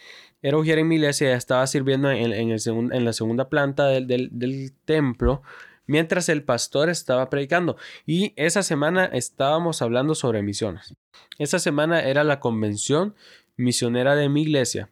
Era 0.42 0.58
ujier 0.58 0.80
en 0.80 0.88
mi 0.88 0.96
iglesia, 0.96 1.36
estaba 1.36 1.65
sirviendo 1.68 2.12
en, 2.12 2.32
el 2.32 2.62
en 2.68 3.06
la 3.06 3.13
segunda 3.13 3.50
planta 3.50 3.88
del, 3.88 4.74
templo 4.86 5.42
mientras 5.86 6.30
el 6.30 6.44
pastor 6.44 6.89
estaba 6.89 7.30
predicando. 7.30 7.77
Y 8.06 8.34
esa 8.36 8.63
semana 8.63 9.06
estábamos 9.06 9.82
hablando 9.82 10.15
sobre 10.15 10.42
misiones. 10.42 10.96
Esa 11.39 11.60
semana 11.60 12.01
era 12.01 12.24
la 12.24 12.39
convención 12.39 13.15
misionera 13.56 14.15
de 14.15 14.30
mi 14.30 14.42
iglesia. 14.42 14.89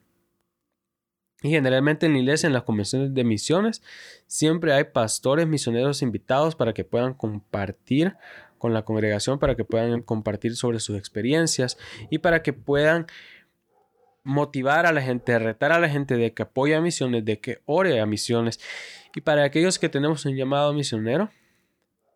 Y 1.42 1.50
generalmente 1.50 2.06
en 2.06 2.14
la 2.14 2.20
iglesia, 2.20 2.48
en 2.48 2.54
las 2.54 2.64
convenciones 2.64 3.14
de 3.14 3.24
misiones, 3.24 3.82
siempre 4.28 4.74
hay 4.74 4.86
pastores 4.86 5.48
misioneros 5.48 6.02
invitados 6.02 6.56
para 6.56 6.74
que 6.74 6.86
puedan 6.86 7.14
compartir 7.14 8.16
con 8.62 8.76
la 8.76 8.84
congregación 8.84 9.40
para 9.40 9.56
que 9.56 9.64
puedan 9.64 10.04
compartir 10.04 10.56
sobre 10.56 10.80
sus 10.80 10.96
experiencias 10.96 11.80
y 12.12 12.20
para 12.20 12.44
que 12.44 12.54
puedan 12.54 13.08
motivar 14.24 14.86
a 14.86 14.92
la 14.92 15.02
gente, 15.02 15.40
retar 15.40 15.72
a 15.72 15.80
la 15.80 15.90
gente 15.90 16.16
de 16.16 16.36
que 16.36 16.44
apoye 16.44 16.80
misiones, 16.80 17.26
de 17.26 17.40
que 17.40 17.62
ore 17.66 18.00
a 18.00 18.06
misiones. 18.06 18.60
Y 19.16 19.22
para 19.22 19.44
aquellos 19.44 19.80
que 19.80 19.90
tenemos 19.90 20.26
un 20.26 20.36
llamado 20.36 20.74
misionero, 20.74 21.32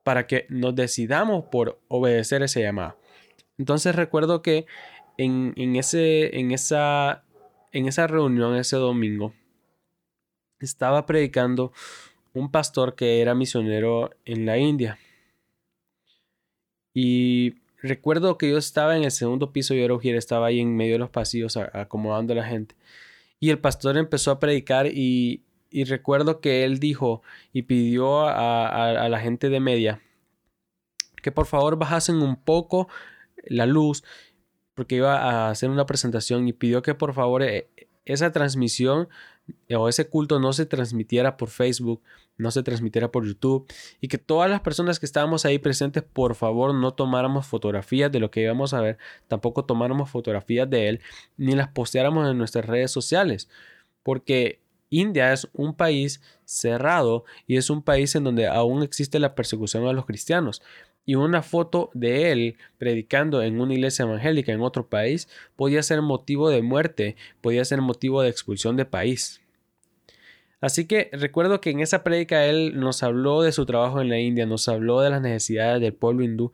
para 0.04 0.28
que 0.28 0.46
nos 0.50 0.76
decidamos 0.76 1.46
por 1.46 1.82
obedecer 1.88 2.44
ese 2.44 2.62
llamado. 2.62 2.96
Entonces 3.58 3.96
recuerdo 3.96 4.44
que 4.44 4.68
en, 5.18 5.76
ese, 5.76 6.40
en, 6.40 6.52
esa, 6.52 7.24
en 7.72 7.88
esa 7.88 8.06
reunión 8.06 8.56
ese 8.56 8.76
domingo 8.76 9.34
estaba 10.60 11.08
predicando 11.08 11.74
un 12.36 12.52
pastor 12.52 12.94
que 12.94 13.20
era 13.20 13.34
misionero 13.34 14.12
en 14.26 14.46
la 14.46 14.60
India. 14.60 15.00
Y 16.96 17.56
recuerdo 17.82 18.38
que 18.38 18.50
yo 18.50 18.58
estaba 18.58 18.96
en 18.96 19.04
el 19.04 19.12
segundo 19.12 19.52
piso 19.52 19.76
y 19.76 19.82
Erogier 19.82 20.16
estaba 20.16 20.48
ahí 20.48 20.62
en 20.62 20.76
medio 20.76 20.94
de 20.94 21.00
los 21.00 21.10
pasillos 21.10 21.58
acomodando 21.58 22.34
a 22.34 22.38
la 22.38 22.46
gente. 22.46 22.74
Y 23.40 23.50
el 23.50 23.60
pastor 23.60 23.98
empezó 23.98 24.32
a 24.32 24.40
predicar 24.40 24.88
y, 24.88 25.44
recuerdo 25.88 26.40
que 26.40 26.64
él 26.64 26.80
dijo 26.80 27.22
y 27.52 27.64
pidió 27.64 28.28
a, 28.28 29.10
la 29.10 29.20
gente 29.20 29.50
de 29.50 29.60
media 29.60 30.02
que 31.22 31.34
por 31.34 31.48
favor 31.48 31.76
bajasen 31.76 32.22
un 32.22 32.38
poco 32.38 32.88
la 33.44 33.66
luz 33.66 34.04
porque 34.74 34.96
iba 34.96 35.18
a 35.18 35.50
hacer 35.50 35.70
una 35.70 35.86
presentación 35.86 36.48
y 36.48 36.54
pidió 36.54 36.82
que 36.82 36.94
por 36.94 37.14
favor 37.14 37.44
eh, 37.44 37.68
esa 38.06 38.32
transmisión 38.32 39.10
o 39.76 39.90
ese 39.90 40.08
culto 40.08 40.40
no 40.40 40.54
se 40.54 40.66
transmitiera 40.66 41.36
por 41.36 41.50
Facebook, 41.50 42.02
no 42.38 42.52
se 42.52 42.64
transmitiera 42.64 43.12
por 43.12 43.26
YouTube 43.26 43.72
y 44.02 44.08
que 44.08 44.18
todas 44.18 44.50
las 44.50 44.62
personas 44.62 45.00
que 45.00 45.06
estábamos 45.06 45.46
ahí 45.46 45.60
presentes, 45.60 46.04
por 46.04 46.36
favor, 46.36 46.74
no 46.74 46.94
tomáramos 46.94 47.46
fotografías 47.46 48.12
de 48.12 48.20
lo 48.20 48.32
que 48.32 48.42
íbamos 48.42 48.74
a 48.74 48.82
ver, 48.82 48.98
tampoco 49.28 49.66
tomáramos 49.66 50.10
fotografías 50.10 50.70
de 50.70 50.90
él, 50.90 51.02
ni 51.38 51.54
las 51.54 51.70
posteáramos 51.70 52.30
en 52.30 52.38
nuestras 52.38 52.66
redes 52.66 52.92
sociales, 52.92 53.50
porque 54.04 54.60
India 54.90 55.34
es 55.34 55.48
un 55.54 55.74
país 55.76 56.22
cerrado 56.46 57.26
y 57.48 57.58
es 57.58 57.70
un 57.70 57.82
país 57.82 58.16
en 58.16 58.24
donde 58.24 58.48
aún 58.48 58.84
existe 58.84 59.20
la 59.20 59.36
persecución 59.36 59.88
a 59.88 59.94
los 59.94 60.06
cristianos. 60.06 60.62
Y 61.08 61.16
una 61.16 61.44
foto 61.44 61.92
de 61.94 62.32
él 62.32 62.58
predicando 62.80 63.44
en 63.44 63.62
una 63.62 63.74
iglesia 63.74 64.04
evangélica 64.04 64.52
en 64.52 64.62
otro 64.62 64.88
país 64.88 65.28
podía 65.56 65.84
ser 65.84 66.02
motivo 66.02 66.50
de 66.50 66.64
muerte, 66.64 67.16
podía 67.42 67.64
ser 67.64 67.82
motivo 67.82 68.22
de 68.22 68.30
expulsión 68.30 68.76
de 68.76 68.86
país. 68.86 69.42
Así 70.62 70.86
que 70.88 71.10
recuerdo 71.14 71.62
que 71.62 71.70
en 71.70 71.80
esa 71.80 72.04
prédica 72.04 72.46
él 72.46 72.80
nos 72.80 73.04
habló 73.04 73.42
de 73.42 73.52
su 73.52 73.66
trabajo 73.66 74.02
en 74.02 74.10
la 74.10 74.20
India, 74.20 74.46
nos 74.46 74.68
habló 74.68 75.02
de 75.02 75.10
las 75.10 75.22
necesidades 75.22 75.82
del 75.82 75.94
pueblo 75.94 76.24
hindú. 76.24 76.52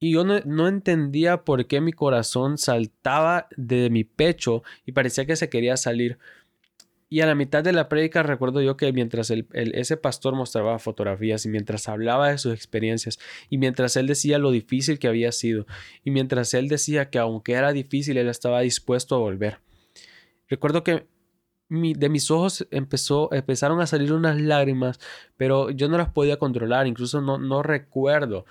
Y 0.00 0.14
yo 0.14 0.24
no, 0.24 0.66
entendía 0.66 1.44
por 1.44 1.66
qué 1.68 1.80
mi 1.80 1.92
corazón 1.92 2.58
saltaba 2.58 3.46
de 3.56 3.88
mi 3.88 4.02
pecho 4.02 4.64
y 4.84 4.90
parecía 4.90 5.26
que 5.26 5.36
se 5.36 5.48
quería 5.48 5.76
salir. 5.76 6.18
Y 7.08 7.20
a 7.20 7.26
la 7.26 7.36
mitad 7.36 7.62
de 7.62 7.72
la 7.72 7.88
prédica 7.88 8.24
recuerdo 8.24 8.60
yo 8.62 8.76
que 8.76 8.92
mientras 8.92 9.30
ese 9.30 9.96
pastor 9.96 10.34
mostraba 10.34 10.80
fotografías 10.80 11.46
y 11.46 11.50
mientras 11.50 11.88
hablaba 11.88 12.30
de 12.30 12.38
sus 12.38 12.52
experiencias 12.52 13.20
y 13.48 13.58
mientras 13.58 13.96
él 13.96 14.08
decía 14.08 14.38
lo 14.38 14.50
difícil 14.50 14.98
que 14.98 15.06
había 15.06 15.30
sido 15.30 15.66
y 16.02 16.10
mientras 16.10 16.52
él 16.54 16.68
decía 16.68 17.10
que 17.10 17.18
aunque 17.18 17.52
era 17.52 17.72
difícil 17.72 18.16
él 18.16 18.28
estaba 18.28 18.62
dispuesto 18.62 19.14
a 19.14 19.18
volver. 19.18 19.58
Recuerdo 20.48 20.82
que 20.82 21.06
de 21.72 22.08
mis 22.08 22.30
ojos 22.30 22.66
empezó, 22.70 23.32
empezaron 23.32 23.80
a 23.80 23.86
salir 23.86 24.12
unas 24.12 24.38
lágrimas, 24.40 25.00
pero 25.36 25.70
yo 25.70 25.88
no 25.88 25.96
las 25.96 26.10
podía 26.10 26.38
controlar, 26.38 26.86
incluso 26.86 27.20
no, 27.20 27.38
no 27.38 27.62
recuerdo, 27.62 28.44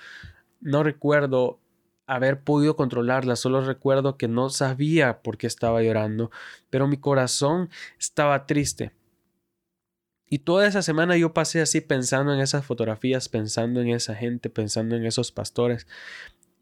no 0.60 0.84
recuerdo 0.84 1.60
haber 2.08 2.44
podido 2.44 2.76
controlarlas, 2.76 3.40
solo 3.40 3.62
recuerdo 3.62 4.18
que 4.18 4.28
no 4.28 4.50
sabía 4.50 5.22
por 5.22 5.38
qué 5.38 5.48
estaba 5.48 5.84
llorando, 5.84 6.32
pero 6.70 6.88
mi 6.88 6.98
corazón 6.98 7.70
estaba 8.00 8.48
triste. 8.48 8.92
Y 10.28 10.40
toda 10.40 10.66
esa 10.66 10.82
semana 10.82 11.16
yo 11.18 11.34
pasé 11.34 11.62
así 11.62 11.82
pensando 11.82 12.34
en 12.34 12.40
esas 12.40 12.66
fotografías, 12.66 13.30
pensando 13.30 13.82
en 13.82 13.90
esa 13.90 14.16
gente, 14.16 14.50
pensando 14.50 14.96
en 14.96 15.06
esos 15.06 15.32
pastores. 15.32 15.88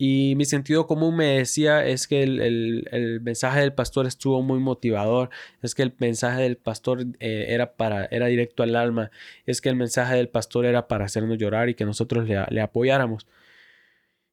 Y 0.01 0.35
mi 0.37 0.45
sentido 0.45 0.87
común 0.87 1.17
me 1.17 1.25
decía 1.25 1.85
es 1.85 2.07
que 2.07 2.23
el, 2.23 3.19
mensaje 3.21 3.59
del 3.59 3.73
pastor 3.73 4.07
estuvo 4.07 4.41
muy 4.41 4.59
motivador, 4.59 5.29
es 5.61 5.75
que 5.75 5.83
el 5.83 5.93
mensaje 5.99 6.41
del 6.43 6.55
pastor 6.55 7.05
eh, 7.19 7.47
era, 7.49 7.75
para, 7.75 8.05
era 8.05 8.27
directo 8.27 8.63
al 8.63 8.77
alma, 8.77 9.11
es 9.45 9.59
que 9.59 9.67
el 9.67 9.75
mensaje 9.75 10.15
del 10.15 10.29
pastor 10.29 10.65
era 10.65 10.87
para 10.87 11.03
hacernos 11.03 11.37
llorar 11.37 11.67
y 11.67 11.75
que 11.75 11.83
nosotros 11.83 12.29
le, 12.29 12.61
apoyáramos. 12.61 13.27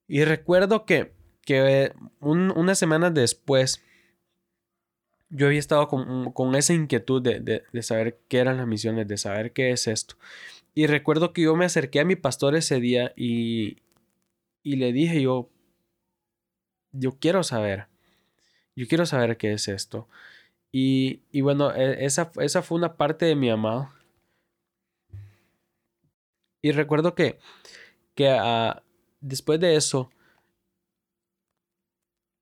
Y 0.07 0.23
recuerdo 0.25 0.87
que, 0.87 1.13
que 1.43 1.93
unas 2.21 2.79
semanas 2.79 3.13
después 3.13 3.83
yo 5.31 5.49
había 5.49 5.59
estado 5.59 5.89
con, 5.89 6.55
esa 6.55 6.75
inquietud 6.75 7.21
de, 7.21 7.41
de, 7.41 7.83
saber 7.83 8.21
qué 8.29 8.39
eran 8.39 8.59
las 8.59 8.69
misiones, 8.69 9.09
de 9.09 9.17
saber 9.17 9.53
qué 9.53 9.73
es 9.73 9.89
esto. 9.89 10.15
Y 10.75 10.87
recuerdo 10.87 11.33
que 11.33 11.43
yo 11.43 11.57
me 11.57 11.65
acerqué 11.65 11.99
a 11.99 12.05
mi 12.05 12.15
pastor 12.15 12.55
ese 12.55 12.79
día 12.79 13.13
y, 13.17 13.79
y 14.63 14.77
le 14.77 14.93
dije 14.93 15.21
yo, 15.21 15.51
yo 16.99 17.19
quiero 17.19 17.43
saber, 17.43 17.87
yo 18.75 18.87
quiero 18.89 19.07
saber 19.07 19.37
qué 19.37 19.53
es 19.53 19.69
esto. 19.69 20.09
Y, 20.73 21.41
bueno, 21.41 21.75
e, 21.75 22.05
esa, 22.05 22.31
esa 22.41 22.63
fue 22.63 22.79
una 22.79 22.97
parte 22.97 23.25
de 23.25 23.35
mi 23.35 23.49
amado. 23.51 23.89
Y 26.63 26.73
recuerdo 26.73 27.15
que, 27.15 27.39
que 28.15 28.29
ah, 28.29 28.83
después 29.21 29.61
de 29.61 29.77
eso, 29.77 30.11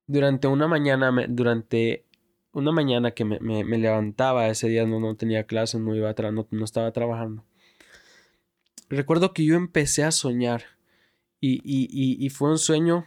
durante 0.07 0.47
una 0.47 0.67
mañana, 0.67 1.13
durante 1.29 2.05
una 2.51 2.71
mañana 2.71 3.11
que 3.11 3.23
me, 3.23 3.39
levantaba 3.77 4.47
ese 4.47 4.67
día, 4.67 4.85
no, 4.85 4.99
no 4.99 5.15
tenía 5.15 5.45
clase, 5.45 5.79
no, 5.79 5.95
iba 5.95 6.09
a 6.09 6.31
no, 6.31 6.47
no, 6.49 6.65
estaba 6.65 6.91
trabajando. 6.91 7.45
Recuerdo 8.89 9.33
que 9.33 9.45
yo 9.45 9.55
empecé 9.55 10.03
a 10.03 10.11
soñar 10.11 10.63
y, 11.39 11.61
y 11.63 12.29
fue 12.29 12.49
un 12.49 12.57
sueño 12.57 13.05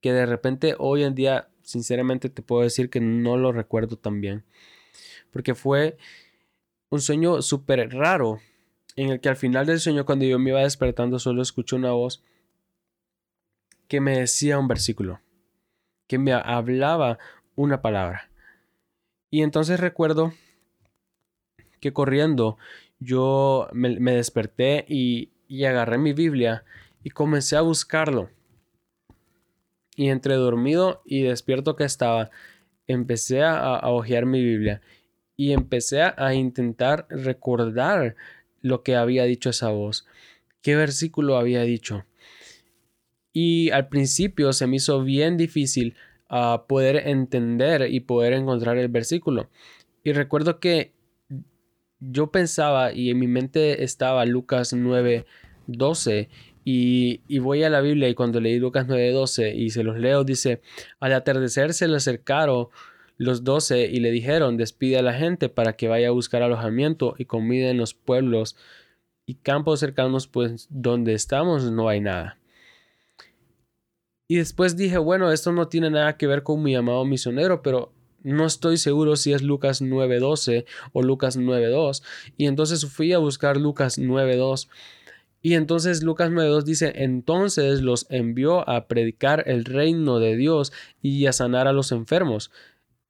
que 0.00 0.12
de 0.12 0.26
repente 0.26 0.74
hoy 0.78 1.04
en 1.04 1.14
día, 1.14 1.48
sinceramente 1.62 2.28
te 2.28 2.42
puedo 2.42 2.62
decir 2.62 2.90
que 2.90 3.00
no 3.00 3.36
lo 3.36 3.52
recuerdo 3.52 3.96
tan 3.96 4.20
bien. 4.20 4.44
Porque 5.30 5.54
fue 5.54 5.96
un 6.88 7.00
sueño 7.00 7.42
súper 7.42 7.92
raro, 7.94 8.40
en 8.96 9.10
el 9.10 9.20
que 9.20 9.28
al 9.28 9.36
final 9.36 9.66
del 9.66 9.80
sueño, 9.80 10.04
cuando 10.04 10.24
yo 10.24 10.38
me 10.38 10.50
iba 10.50 10.60
despertando, 10.60 11.18
solo 11.18 11.42
escuché 11.42 11.76
una 11.76 11.92
voz 11.92 12.22
que 13.88 14.00
me 14.00 14.18
decía 14.18 14.58
un 14.58 14.68
versículo, 14.68 15.20
que 16.06 16.18
me 16.18 16.32
hablaba 16.32 17.18
una 17.54 17.82
palabra. 17.82 18.30
Y 19.30 19.42
entonces 19.42 19.78
recuerdo 19.78 20.32
que 21.80 21.92
corriendo 21.92 22.58
yo 22.98 23.68
me, 23.72 24.14
desperté 24.14 24.84
y, 24.88 25.30
y 25.48 25.64
agarré 25.64 25.98
mi 25.98 26.12
Biblia 26.12 26.64
y 27.02 27.10
comencé 27.10 27.56
a 27.56 27.62
buscarlo 27.62 28.30
y 30.00 30.08
entre 30.08 30.34
dormido 30.36 31.02
y 31.04 31.24
despierto 31.24 31.76
que 31.76 31.84
estaba, 31.84 32.30
empecé 32.86 33.42
a, 33.42 33.76
a 33.76 33.90
hojear 33.90 34.24
mi 34.24 34.42
Biblia 34.42 34.80
y 35.36 35.52
empecé 35.52 36.00
a, 36.00 36.32
intentar 36.32 37.06
recordar 37.10 38.16
lo 38.62 38.82
que 38.82 38.96
había 38.96 39.24
dicho 39.24 39.50
esa 39.50 39.68
voz, 39.68 40.06
qué 40.62 40.74
versículo 40.74 41.36
había 41.36 41.60
dicho. 41.64 42.06
Y 43.34 43.68
al 43.72 43.88
principio 43.88 44.54
se 44.54 44.66
me 44.66 44.76
hizo 44.76 45.04
bien 45.04 45.36
difícil 45.36 45.94
uh, 46.30 46.66
poder 46.66 47.06
entender 47.06 47.90
y 47.90 48.00
poder 48.00 48.32
encontrar 48.32 48.78
el 48.78 48.88
versículo. 48.88 49.50
Y 50.02 50.12
recuerdo 50.12 50.60
que 50.60 50.92
yo 51.98 52.30
pensaba 52.30 52.94
y 52.94 53.10
en 53.10 53.18
mi 53.18 53.26
mente 53.26 53.84
estaba 53.84 54.24
Lucas 54.24 54.72
9, 54.72 55.26
12 55.66 56.30
y, 56.64 57.38
voy 57.38 57.62
a 57.62 57.70
la 57.70 57.80
Biblia 57.80 58.08
y 58.08 58.14
cuando 58.14 58.40
leí 58.40 58.58
Lucas 58.58 58.86
9:12 58.86 59.54
y 59.54 59.70
se 59.70 59.82
los 59.82 59.98
leo, 59.98 60.24
dice, 60.24 60.60
al 61.00 61.12
atardecer 61.12 61.72
se 61.74 61.88
le 61.88 61.96
acercaron 61.96 62.68
los 63.16 63.44
doce 63.44 63.86
y 63.86 64.00
le 64.00 64.10
dijeron, 64.10 64.56
despide 64.56 64.98
a 64.98 65.02
la 65.02 65.12
gente 65.12 65.48
para 65.48 65.74
que 65.74 65.88
vaya 65.88 66.08
a 66.08 66.12
buscar 66.12 66.42
alojamiento 66.42 67.14
y 67.18 67.26
comida 67.26 67.68
en 67.68 67.76
los 67.76 67.92
pueblos 67.94 68.56
y 69.26 69.34
campos 69.34 69.80
cercanos, 69.80 70.26
pues 70.26 70.68
donde 70.70 71.14
estamos 71.14 71.70
no 71.70 71.88
hay 71.88 72.00
nada. 72.00 72.38
Y 74.26 74.36
después 74.36 74.76
dije, 74.76 74.96
bueno, 74.98 75.32
esto 75.32 75.52
no 75.52 75.68
tiene 75.68 75.90
nada 75.90 76.16
que 76.16 76.26
ver 76.26 76.42
con 76.42 76.62
mi 76.62 76.74
amado 76.76 77.04
misionero, 77.04 77.62
pero 77.62 77.92
no 78.22 78.46
estoy 78.46 78.76
seguro 78.76 79.16
si 79.16 79.32
es 79.32 79.42
Lucas 79.42 79.82
9:12 79.82 80.66
o 80.92 81.02
Lucas 81.02 81.38
9:2. 81.38 82.02
Y 82.36 82.46
entonces 82.46 82.86
fui 82.86 83.12
a 83.12 83.18
buscar 83.18 83.56
Lucas 83.56 83.98
9:2 83.98 84.68
y 85.42 85.54
entonces 85.54 86.02
Lucas 86.02 86.30
9.2 86.30 86.62
dice, 86.64 86.92
entonces 86.96 87.80
los 87.80 88.06
envió 88.10 88.68
a 88.68 88.86
predicar 88.88 89.44
el 89.46 89.64
reino 89.64 90.18
de 90.18 90.36
Dios 90.36 90.72
y 91.00 91.26
a 91.26 91.32
sanar 91.32 91.66
a 91.66 91.72
los 91.72 91.92
enfermos. 91.92 92.50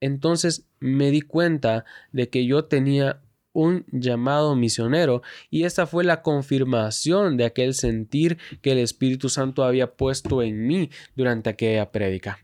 Entonces 0.00 0.66
me 0.78 1.10
di 1.10 1.22
cuenta 1.22 1.84
de 2.12 2.28
que 2.28 2.46
yo 2.46 2.64
tenía 2.64 3.20
un 3.52 3.84
llamado 3.90 4.54
misionero 4.54 5.22
y 5.50 5.64
esta 5.64 5.86
fue 5.86 6.04
la 6.04 6.22
confirmación 6.22 7.36
de 7.36 7.44
aquel 7.44 7.74
sentir 7.74 8.38
que 8.62 8.72
el 8.72 8.78
Espíritu 8.78 9.28
Santo 9.28 9.64
había 9.64 9.94
puesto 9.94 10.42
en 10.42 10.68
mí 10.68 10.90
durante 11.16 11.50
aquella 11.50 11.90
prédica. 11.90 12.38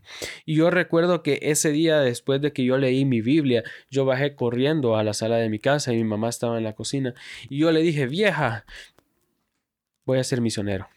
Y 0.45 0.55
yo 0.55 0.69
recuerdo 0.69 1.23
que 1.23 1.39
ese 1.43 1.71
día 1.71 2.01
después 2.01 2.41
de 2.41 2.51
que 2.51 2.65
yo 2.65 2.77
leí 2.77 3.05
mi 3.05 3.21
Biblia, 3.21 3.63
yo 3.89 4.03
bajé 4.03 4.35
corriendo 4.35 4.97
a 4.97 5.03
la 5.03 5.13
sala 5.13 5.37
de 5.37 5.49
mi 5.49 5.59
casa 5.59 5.93
y 5.93 5.97
mi 5.97 6.03
mamá 6.03 6.27
estaba 6.27 6.57
en 6.57 6.65
la 6.65 6.73
cocina 6.73 7.13
y 7.49 7.59
yo 7.59 7.71
le 7.71 7.81
dije, 7.81 8.05
vieja, 8.07 8.65
voy 10.07 10.19
a 10.19 10.23
ser 10.23 10.41
misionero. 10.41 10.87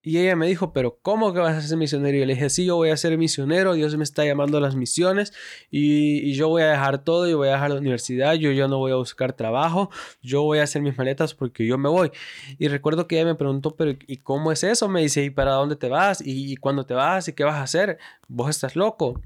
Y 0.00 0.18
ella 0.18 0.36
me 0.36 0.46
dijo, 0.46 0.72
pero 0.72 1.00
¿cómo 1.02 1.34
que 1.34 1.40
vas 1.40 1.56
a 1.56 1.60
ser 1.60 1.76
misionero? 1.76 2.16
Y 2.16 2.20
yo 2.20 2.26
le 2.26 2.34
dije, 2.34 2.48
sí, 2.48 2.64
yo 2.64 2.76
voy 2.76 2.90
a 2.90 2.96
ser 2.96 3.18
misionero, 3.18 3.74
Dios 3.74 3.96
me 3.96 4.04
está 4.04 4.24
llamando 4.24 4.58
a 4.58 4.60
las 4.60 4.76
misiones 4.76 5.32
y, 5.68 6.32
yo 6.34 6.48
voy 6.48 6.62
a 6.62 6.68
dejar 6.68 7.02
todo, 7.02 7.28
y 7.28 7.34
voy 7.34 7.48
a 7.48 7.52
dejar 7.54 7.70
la 7.70 7.78
universidad, 7.78 8.34
yo 8.34 8.52
ya 8.52 8.68
no 8.68 8.78
voy 8.78 8.92
a 8.92 8.94
buscar 8.94 9.32
trabajo, 9.32 9.90
yo 10.22 10.42
voy 10.42 10.60
a 10.60 10.62
hacer 10.62 10.80
mis 10.80 10.96
maletas 10.96 11.34
porque 11.34 11.66
yo 11.66 11.76
me 11.76 11.88
voy. 11.88 12.12
Y 12.56 12.68
recuerdo 12.68 13.08
que 13.08 13.16
ella 13.16 13.24
me 13.24 13.34
preguntó, 13.34 13.74
pero 13.74 13.96
¿y 14.06 14.18
cómo 14.18 14.52
es 14.52 14.62
eso? 14.62 14.88
Me 14.88 15.00
dice, 15.02 15.24
¿y 15.24 15.30
para 15.30 15.54
dónde 15.54 15.74
te 15.74 15.88
vas? 15.88 16.20
¿Y, 16.24 16.52
y 16.52 16.56
cuándo 16.56 16.86
te 16.86 16.94
vas? 16.94 17.26
¿Y 17.26 17.32
qué 17.32 17.42
vas 17.42 17.56
a 17.56 17.62
hacer? 17.62 17.98
Vos 18.28 18.48
estás 18.48 18.76
loco. 18.76 19.20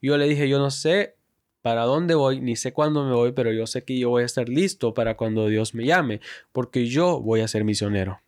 Yo 0.00 0.16
le 0.16 0.28
dije, 0.28 0.48
yo 0.48 0.60
no 0.60 0.70
sé, 0.70 1.16
para 1.62 1.84
dónde 1.84 2.14
voy, 2.14 2.40
ni 2.40 2.56
sé 2.56 2.72
cuándo 2.72 3.04
me 3.04 3.12
voy, 3.12 3.32
pero 3.32 3.52
yo 3.52 3.66
sé 3.66 3.84
que 3.84 3.98
yo 3.98 4.10
voy 4.10 4.22
a 4.22 4.26
estar 4.26 4.48
listo 4.48 4.94
para 4.94 5.16
cuando 5.16 5.46
Dios 5.48 5.74
me 5.74 5.84
llame, 5.84 6.20
porque 6.52 6.86
yo 6.86 7.20
voy 7.20 7.40
a 7.40 7.48
ser 7.48 7.64
misionero. 7.64 8.20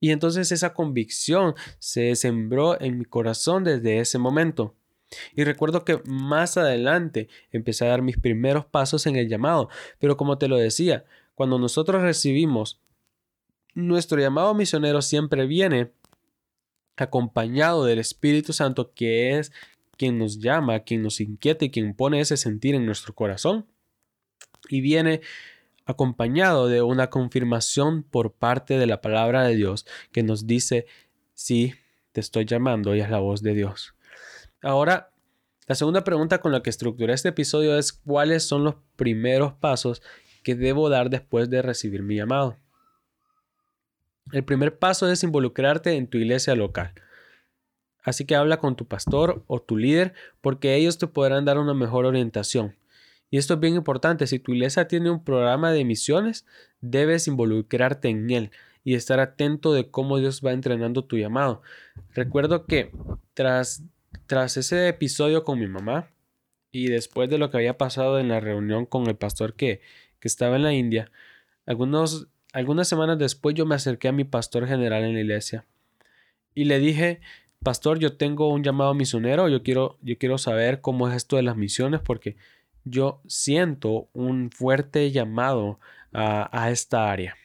Y 0.00 0.10
entonces 0.10 0.52
esa 0.52 0.74
convicción 0.74 1.54
se 1.78 2.14
sembró 2.14 2.80
en 2.80 2.98
mi 2.98 3.04
corazón 3.04 3.64
desde 3.64 3.98
ese 3.98 4.18
momento. 4.18 4.74
Y 5.34 5.44
recuerdo 5.44 5.84
que 5.84 6.00
más 6.04 6.56
adelante 6.56 7.28
empecé 7.50 7.86
a 7.86 7.90
dar 7.90 8.02
mis 8.02 8.18
primeros 8.18 8.66
pasos 8.66 9.06
en 9.06 9.16
el 9.16 9.28
llamado, 9.28 9.68
pero 9.98 10.16
como 10.16 10.38
te 10.38 10.48
lo 10.48 10.56
decía, 10.56 11.04
cuando 11.34 11.58
nosotros 11.58 12.02
recibimos 12.02 12.80
nuestro 13.74 14.20
llamado 14.20 14.54
misionero 14.54 15.02
siempre 15.02 15.46
viene 15.46 15.92
acompañado 16.96 17.84
del 17.84 18.00
Espíritu 18.00 18.52
Santo 18.52 18.92
que 18.92 19.38
es 19.38 19.52
quien 19.98 20.18
nos 20.18 20.38
llama, 20.38 20.80
quien 20.80 21.02
nos 21.02 21.20
inquieta 21.20 21.66
y 21.66 21.70
quien 21.70 21.94
pone 21.94 22.20
ese 22.20 22.38
sentir 22.38 22.74
en 22.74 22.86
nuestro 22.86 23.14
corazón. 23.14 23.66
Y 24.70 24.80
viene 24.80 25.20
acompañado 25.84 26.68
de 26.68 26.82
una 26.82 27.10
confirmación 27.10 28.02
por 28.02 28.32
parte 28.32 28.78
de 28.78 28.86
la 28.86 29.00
palabra 29.00 29.42
de 29.42 29.56
Dios 29.56 29.86
que 30.12 30.22
nos 30.22 30.46
dice, 30.46 30.86
sí, 31.34 31.74
te 32.12 32.20
estoy 32.20 32.44
llamando 32.44 32.94
y 32.94 33.00
es 33.00 33.10
la 33.10 33.18
voz 33.18 33.42
de 33.42 33.54
Dios. 33.54 33.94
Ahora, 34.62 35.10
la 35.66 35.74
segunda 35.74 36.04
pregunta 36.04 36.40
con 36.40 36.52
la 36.52 36.62
que 36.62 36.70
estructuré 36.70 37.12
este 37.12 37.28
episodio 37.28 37.76
es 37.76 37.92
cuáles 37.92 38.42
son 38.42 38.64
los 38.64 38.76
primeros 38.96 39.52
pasos 39.54 40.02
que 40.42 40.54
debo 40.54 40.88
dar 40.88 41.10
después 41.10 41.50
de 41.50 41.62
recibir 41.62 42.02
mi 42.02 42.16
llamado. 42.16 42.56
El 44.32 44.44
primer 44.44 44.78
paso 44.78 45.10
es 45.10 45.22
involucrarte 45.22 45.92
en 45.92 46.06
tu 46.06 46.18
iglesia 46.18 46.54
local. 46.54 46.94
Así 48.08 48.24
que 48.24 48.34
habla 48.34 48.56
con 48.56 48.74
tu 48.74 48.86
pastor 48.86 49.44
o 49.48 49.60
tu 49.60 49.76
líder 49.76 50.14
porque 50.40 50.76
ellos 50.76 50.96
te 50.96 51.06
podrán 51.06 51.44
dar 51.44 51.58
una 51.58 51.74
mejor 51.74 52.06
orientación. 52.06 52.74
Y 53.30 53.36
esto 53.36 53.52
es 53.54 53.60
bien 53.60 53.74
importante, 53.74 54.26
si 54.26 54.38
tu 54.38 54.54
iglesia 54.54 54.88
tiene 54.88 55.10
un 55.10 55.22
programa 55.22 55.72
de 55.72 55.84
misiones, 55.84 56.46
debes 56.80 57.28
involucrarte 57.28 58.08
en 58.08 58.30
él 58.30 58.50
y 58.82 58.94
estar 58.94 59.20
atento 59.20 59.74
de 59.74 59.90
cómo 59.90 60.16
Dios 60.16 60.40
va 60.42 60.52
entrenando 60.52 61.04
tu 61.04 61.18
llamado. 61.18 61.60
Recuerdo 62.14 62.64
que 62.64 62.90
tras, 63.34 63.82
tras 64.26 64.56
ese 64.56 64.88
episodio 64.88 65.44
con 65.44 65.58
mi 65.58 65.66
mamá 65.66 66.08
y 66.72 66.88
después 66.88 67.28
de 67.28 67.36
lo 67.36 67.50
que 67.50 67.58
había 67.58 67.76
pasado 67.76 68.18
en 68.18 68.28
la 68.28 68.40
reunión 68.40 68.86
con 68.86 69.06
el 69.06 69.16
pastor 69.16 69.52
que, 69.52 69.82
que 70.18 70.28
estaba 70.28 70.56
en 70.56 70.62
la 70.62 70.72
India, 70.72 71.10
algunos, 71.66 72.28
algunas 72.54 72.88
semanas 72.88 73.18
después 73.18 73.54
yo 73.54 73.66
me 73.66 73.74
acerqué 73.74 74.08
a 74.08 74.12
mi 74.12 74.24
pastor 74.24 74.66
general 74.66 75.04
en 75.04 75.12
la 75.12 75.20
iglesia 75.20 75.66
y 76.54 76.64
le 76.64 76.78
dije, 76.78 77.20
pastor, 77.62 77.98
yo 77.98 78.16
tengo 78.16 78.52
un 78.52 78.62
llamado 78.62 78.94
misionero, 78.94 79.48
yo 79.48 79.62
quiero, 79.62 79.98
yo 80.02 80.18
quiero 80.18 80.38
saber 80.38 80.80
cómo 80.80 81.08
es 81.08 81.16
esto 81.16 81.36
de 81.36 81.42
las 81.42 81.56
misiones 81.56 82.00
porque 82.00 82.36
yo 82.84 83.20
siento 83.26 84.08
un 84.12 84.50
fuerte 84.50 85.10
llamado 85.10 85.78
a, 86.12 86.70
esta 86.70 87.10
área. 87.10 87.36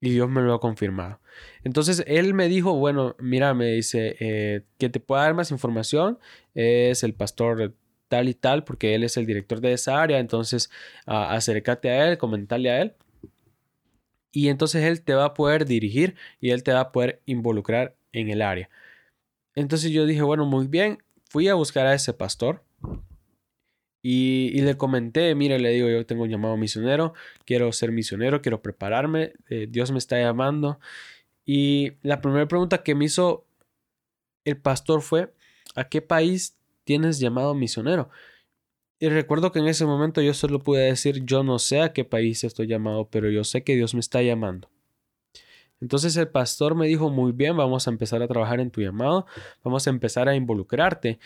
Y 0.00 0.10
Dios 0.10 0.28
me 0.28 0.42
lo 0.42 0.54
ha 0.54 0.60
confirmado. 0.60 1.20
Entonces 1.64 2.04
él 2.06 2.34
me 2.34 2.48
dijo, 2.48 2.74
bueno, 2.74 3.16
mira, 3.18 3.54
me 3.54 3.66
dice, 3.72 4.16
eh, 4.20 4.62
que 4.78 4.88
te 4.88 5.00
pueda 5.00 5.22
dar 5.22 5.34
más 5.34 5.50
información 5.50 6.18
es 6.54 7.02
el 7.02 7.14
pastor 7.14 7.74
tal 8.08 8.28
y 8.28 8.34
tal, 8.34 8.64
porque 8.64 8.94
él 8.94 9.04
es 9.04 9.16
el 9.16 9.26
director 9.26 9.60
de 9.60 9.72
esa 9.72 10.00
área, 10.00 10.18
entonces 10.18 10.70
acércate 11.06 11.90
a 11.90 12.08
él, 12.08 12.18
comentarle 12.18 12.70
a 12.70 12.82
él. 12.82 12.94
Y 14.32 14.48
entonces 14.48 14.84
él 14.84 15.02
te 15.02 15.14
va 15.14 15.24
a 15.26 15.34
poder 15.34 15.64
dirigir 15.64 16.14
y 16.40 16.50
él 16.50 16.62
te 16.62 16.72
va 16.72 16.80
a 16.80 16.92
poder 16.92 17.22
involucrar 17.26 17.96
en 18.12 18.28
el 18.28 18.42
área. 18.42 18.68
Entonces 19.56 19.90
yo 19.90 20.06
dije, 20.06 20.22
bueno, 20.22 20.46
muy 20.46 20.68
bien, 20.68 20.98
fui 21.24 21.48
a 21.48 21.54
buscar 21.54 21.86
a 21.86 21.94
ese 21.94 22.12
pastor 22.12 22.62
y, 24.02 24.60
le 24.60 24.76
comenté, 24.76 25.34
mire, 25.34 25.58
le 25.58 25.70
digo, 25.70 25.88
yo 25.88 26.06
tengo 26.06 26.22
un 26.22 26.30
llamado 26.30 26.56
misionero, 26.56 27.12
quiero 27.44 27.72
ser 27.72 27.90
misionero, 27.90 28.40
quiero 28.40 28.62
prepararme, 28.62 29.32
eh, 29.50 29.66
Dios 29.68 29.90
me 29.90 29.98
está 29.98 30.16
llamando. 30.20 30.78
Y 31.44 31.94
la 32.02 32.20
primera 32.20 32.46
pregunta 32.46 32.84
que 32.84 32.94
me 32.94 33.06
hizo 33.06 33.46
el 34.44 34.58
pastor 34.58 35.02
fue, 35.02 35.34
¿a 35.74 35.88
qué 35.88 36.02
país 36.02 36.56
tienes 36.84 37.18
llamado 37.18 37.54
misionero? 37.54 38.10
Y 39.00 39.08
recuerdo 39.08 39.50
que 39.50 39.58
en 39.58 39.66
ese 39.66 39.86
momento 39.86 40.22
yo 40.22 40.34
solo 40.34 40.60
pude 40.62 40.84
decir, 40.84 41.24
yo 41.24 41.42
no 41.42 41.58
sé 41.58 41.80
a 41.80 41.92
qué 41.92 42.04
país 42.04 42.44
estoy 42.44 42.68
llamado, 42.68 43.08
pero 43.10 43.28
yo 43.28 43.42
sé 43.42 43.64
que 43.64 43.74
Dios 43.74 43.94
me 43.94 44.00
está 44.00 44.22
llamando. 44.22 44.70
Entonces 45.80 46.16
el 46.16 46.28
pastor 46.28 46.74
me 46.74 46.86
dijo, 46.86 47.10
muy 47.10 47.32
bien, 47.32 47.56
vamos 47.56 47.86
a 47.86 47.90
empezar 47.90 48.22
a 48.22 48.28
trabajar 48.28 48.60
en 48.60 48.70
tu 48.70 48.80
llamado, 48.80 49.26
vamos 49.62 49.86
a 49.86 49.90
empezar 49.90 50.28
a 50.28 50.34
involucrarte 50.34 51.18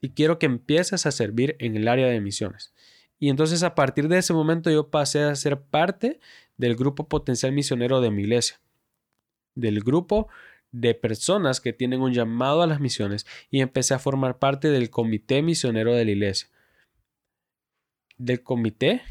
y 0.00 0.10
quiero 0.10 0.38
que 0.38 0.46
empieces 0.46 1.06
a 1.06 1.12
servir 1.12 1.56
en 1.60 1.76
el 1.76 1.88
área 1.88 2.08
de 2.08 2.20
misiones. 2.20 2.74
Y 3.18 3.30
entonces 3.30 3.62
a 3.62 3.74
partir 3.74 4.08
de 4.08 4.18
ese 4.18 4.32
momento 4.32 4.70
yo 4.70 4.90
pasé 4.90 5.22
a 5.22 5.34
ser 5.34 5.60
parte 5.60 6.20
del 6.56 6.76
grupo 6.76 7.08
potencial 7.08 7.52
misionero 7.52 8.00
de 8.00 8.10
mi 8.10 8.22
iglesia, 8.22 8.60
del 9.54 9.80
grupo 9.80 10.28
de 10.72 10.94
personas 10.94 11.60
que 11.60 11.72
tienen 11.72 12.00
un 12.00 12.12
llamado 12.12 12.62
a 12.62 12.66
las 12.66 12.80
misiones 12.80 13.26
y 13.48 13.60
empecé 13.60 13.94
a 13.94 14.00
formar 14.00 14.40
parte 14.40 14.68
del 14.70 14.90
comité 14.90 15.40
misionero 15.40 15.94
de 15.94 16.04
la 16.04 16.10
iglesia. 16.10 16.48
Del 18.18 18.42
comité 18.42 19.02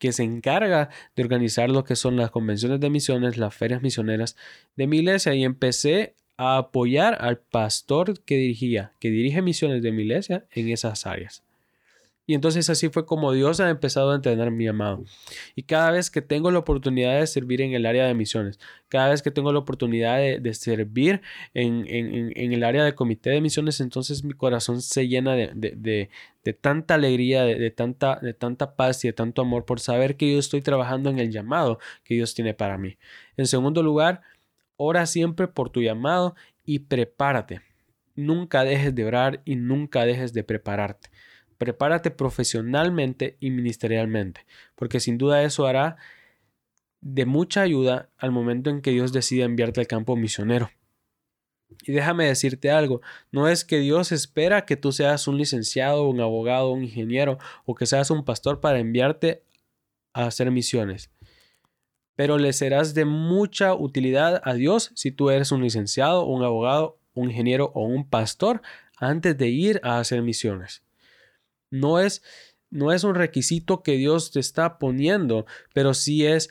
que 0.00 0.10
se 0.12 0.24
encarga 0.24 0.88
de 1.14 1.22
organizar 1.22 1.70
lo 1.70 1.84
que 1.84 1.94
son 1.94 2.16
las 2.16 2.32
convenciones 2.32 2.80
de 2.80 2.90
misiones, 2.90 3.36
las 3.36 3.54
ferias 3.54 3.82
misioneras 3.82 4.36
de 4.74 4.88
mi 4.88 4.98
iglesia 4.98 5.34
y 5.34 5.44
empecé 5.44 6.16
a 6.36 6.56
apoyar 6.56 7.18
al 7.20 7.38
pastor 7.38 8.18
que 8.24 8.36
dirigía, 8.36 8.94
que 8.98 9.10
dirige 9.10 9.42
misiones 9.42 9.82
de 9.82 9.92
mi 9.92 10.02
iglesia 10.02 10.46
en 10.50 10.70
esas 10.70 11.06
áreas. 11.06 11.44
Y 12.30 12.34
entonces 12.34 12.70
así 12.70 12.90
fue 12.90 13.06
como 13.06 13.32
Dios 13.32 13.58
ha 13.58 13.68
empezado 13.70 14.12
a 14.12 14.14
entrenar 14.14 14.52
mi 14.52 14.68
amado. 14.68 15.02
Y 15.56 15.64
cada 15.64 15.90
vez 15.90 16.12
que 16.12 16.22
tengo 16.22 16.52
la 16.52 16.60
oportunidad 16.60 17.18
de 17.18 17.26
servir 17.26 17.60
en 17.60 17.72
el 17.72 17.86
área 17.86 18.06
de 18.06 18.14
misiones, 18.14 18.60
cada 18.86 19.08
vez 19.08 19.20
que 19.20 19.32
tengo 19.32 19.52
la 19.52 19.58
oportunidad 19.58 20.18
de, 20.18 20.54
servir 20.54 21.22
en, 21.54 21.84
el 21.88 22.62
área 22.62 22.84
de 22.84 22.94
comité 22.94 23.30
de 23.30 23.40
misiones, 23.40 23.80
entonces 23.80 24.22
mi 24.22 24.34
corazón 24.34 24.80
se 24.80 25.08
llena 25.08 25.34
de, 25.34 26.08
tanta 26.60 26.94
alegría, 26.94 27.42
de, 27.42 27.70
tanta, 27.72 28.20
de 28.22 28.32
tanta 28.32 28.76
paz 28.76 29.04
y 29.04 29.08
de 29.08 29.12
tanto 29.12 29.42
amor 29.42 29.64
por 29.64 29.80
saber 29.80 30.16
que 30.16 30.32
yo 30.32 30.38
estoy 30.38 30.62
trabajando 30.62 31.10
en 31.10 31.18
el 31.18 31.32
llamado 31.32 31.80
que 32.04 32.14
Dios 32.14 32.32
tiene 32.36 32.54
para 32.54 32.78
mí. 32.78 32.96
En 33.36 33.48
segundo 33.48 33.82
lugar, 33.82 34.20
Ora 34.82 35.04
siempre 35.04 35.48
por 35.48 35.68
tu 35.68 35.82
llamado 35.82 36.36
y 36.64 36.78
prepárate. 36.78 37.60
Nunca 38.14 38.62
dejes 38.62 38.94
de 38.94 39.04
orar 39.04 39.42
y 39.44 39.56
nunca 39.56 40.06
dejes 40.06 40.32
de 40.32 40.44
prepararte. 40.44 41.10
Prepárate 41.60 42.10
profesionalmente 42.10 43.36
y 43.38 43.50
ministerialmente, 43.50 44.46
porque 44.76 44.98
sin 44.98 45.18
duda 45.18 45.42
eso 45.42 45.66
hará 45.66 45.96
de 47.02 47.26
mucha 47.26 47.60
ayuda 47.60 48.08
al 48.16 48.30
momento 48.30 48.70
en 48.70 48.80
que 48.80 48.92
Dios 48.92 49.12
decida 49.12 49.44
enviarte 49.44 49.80
al 49.80 49.86
campo 49.86 50.16
misionero. 50.16 50.70
Y 51.82 51.92
déjame 51.92 52.24
decirte 52.24 52.70
algo, 52.70 53.02
no 53.30 53.46
es 53.46 53.66
que 53.66 53.78
Dios 53.78 54.10
espera 54.10 54.64
que 54.64 54.76
tú 54.76 54.90
seas 54.90 55.28
un 55.28 55.36
licenciado, 55.36 56.08
un 56.08 56.22
abogado, 56.22 56.70
un 56.70 56.84
ingeniero 56.84 57.36
o 57.66 57.74
que 57.74 57.84
seas 57.84 58.10
un 58.10 58.24
pastor 58.24 58.60
para 58.60 58.78
enviarte 58.78 59.44
a 60.14 60.26
hacer 60.26 60.50
misiones 60.50 61.10
pero 62.20 62.36
le 62.36 62.52
serás 62.52 62.92
de 62.92 63.06
mucha 63.06 63.72
utilidad 63.72 64.42
a 64.44 64.52
Dios 64.52 64.92
si 64.94 65.10
tú 65.10 65.30
eres 65.30 65.52
un 65.52 65.62
licenciado, 65.62 66.26
un 66.26 66.42
abogado, 66.44 66.98
un 67.14 67.30
ingeniero 67.30 67.72
o 67.74 67.86
un 67.86 68.06
pastor 68.06 68.60
antes 68.98 69.38
de 69.38 69.48
ir 69.48 69.80
a 69.82 69.98
hacer 69.98 70.20
misiones. 70.20 70.82
No 71.70 72.00
es, 72.00 72.22
no 72.70 72.92
es 72.92 73.04
un 73.04 73.14
requisito 73.14 73.82
que 73.82 73.92
Dios 73.92 74.30
te 74.30 74.40
está 74.40 74.78
poniendo, 74.78 75.46
pero 75.72 75.94
sí 75.94 76.26
es 76.26 76.50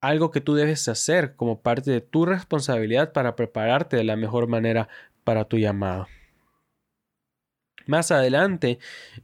algo 0.00 0.30
que 0.30 0.40
tú 0.40 0.54
debes 0.54 0.88
hacer 0.88 1.36
como 1.36 1.62
parte 1.62 1.90
de 1.90 2.00
tu 2.00 2.26
responsabilidad 2.26 3.12
para 3.12 3.36
prepararte 3.36 3.96
de 3.96 4.04
la 4.04 4.16
mejor 4.16 4.48
manera 4.48 4.88
para 5.24 5.44
tu 5.44 5.58
llamado. 5.58 6.08
Más 7.86 8.10
adelante, 8.10 8.78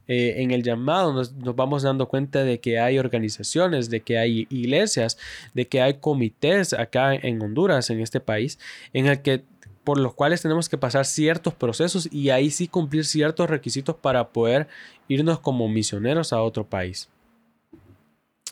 eh, 0.07 0.35
en 0.37 0.51
el 0.51 0.63
llamado, 0.63 1.13
nos, 1.13 1.33
vamos 1.55 1.83
dando 1.83 2.07
cuenta 2.07 2.43
de 2.43 2.59
que 2.59 2.79
hay 2.79 2.99
organizaciones, 2.99 3.89
de 3.89 4.01
que 4.01 4.17
hay 4.17 4.47
iglesias, 4.49 5.17
de 5.53 5.67
que 5.67 5.81
hay 5.81 5.95
comités 5.95 6.73
acá 6.73 7.13
en 7.15 7.41
Honduras, 7.41 7.89
en 7.89 8.01
este 8.01 8.19
país, 8.19 8.59
en 8.93 9.07
el 9.07 9.21
que 9.21 9.43
por 9.83 9.99
los 9.99 10.13
cuales 10.13 10.41
tenemos 10.41 10.69
que 10.69 10.77
pasar 10.77 11.05
ciertos 11.05 11.53
procesos 11.53 12.09
y 12.11 12.29
ahí 12.29 12.51
sí 12.51 12.67
cumplir 12.67 13.05
ciertos 13.05 13.49
requisitos 13.49 13.95
para 13.95 14.29
poder 14.29 14.67
irnos 15.07 15.39
como 15.39 15.67
misioneros 15.67 16.33
a 16.33 16.41
otro 16.41 16.67
país. 16.67 17.09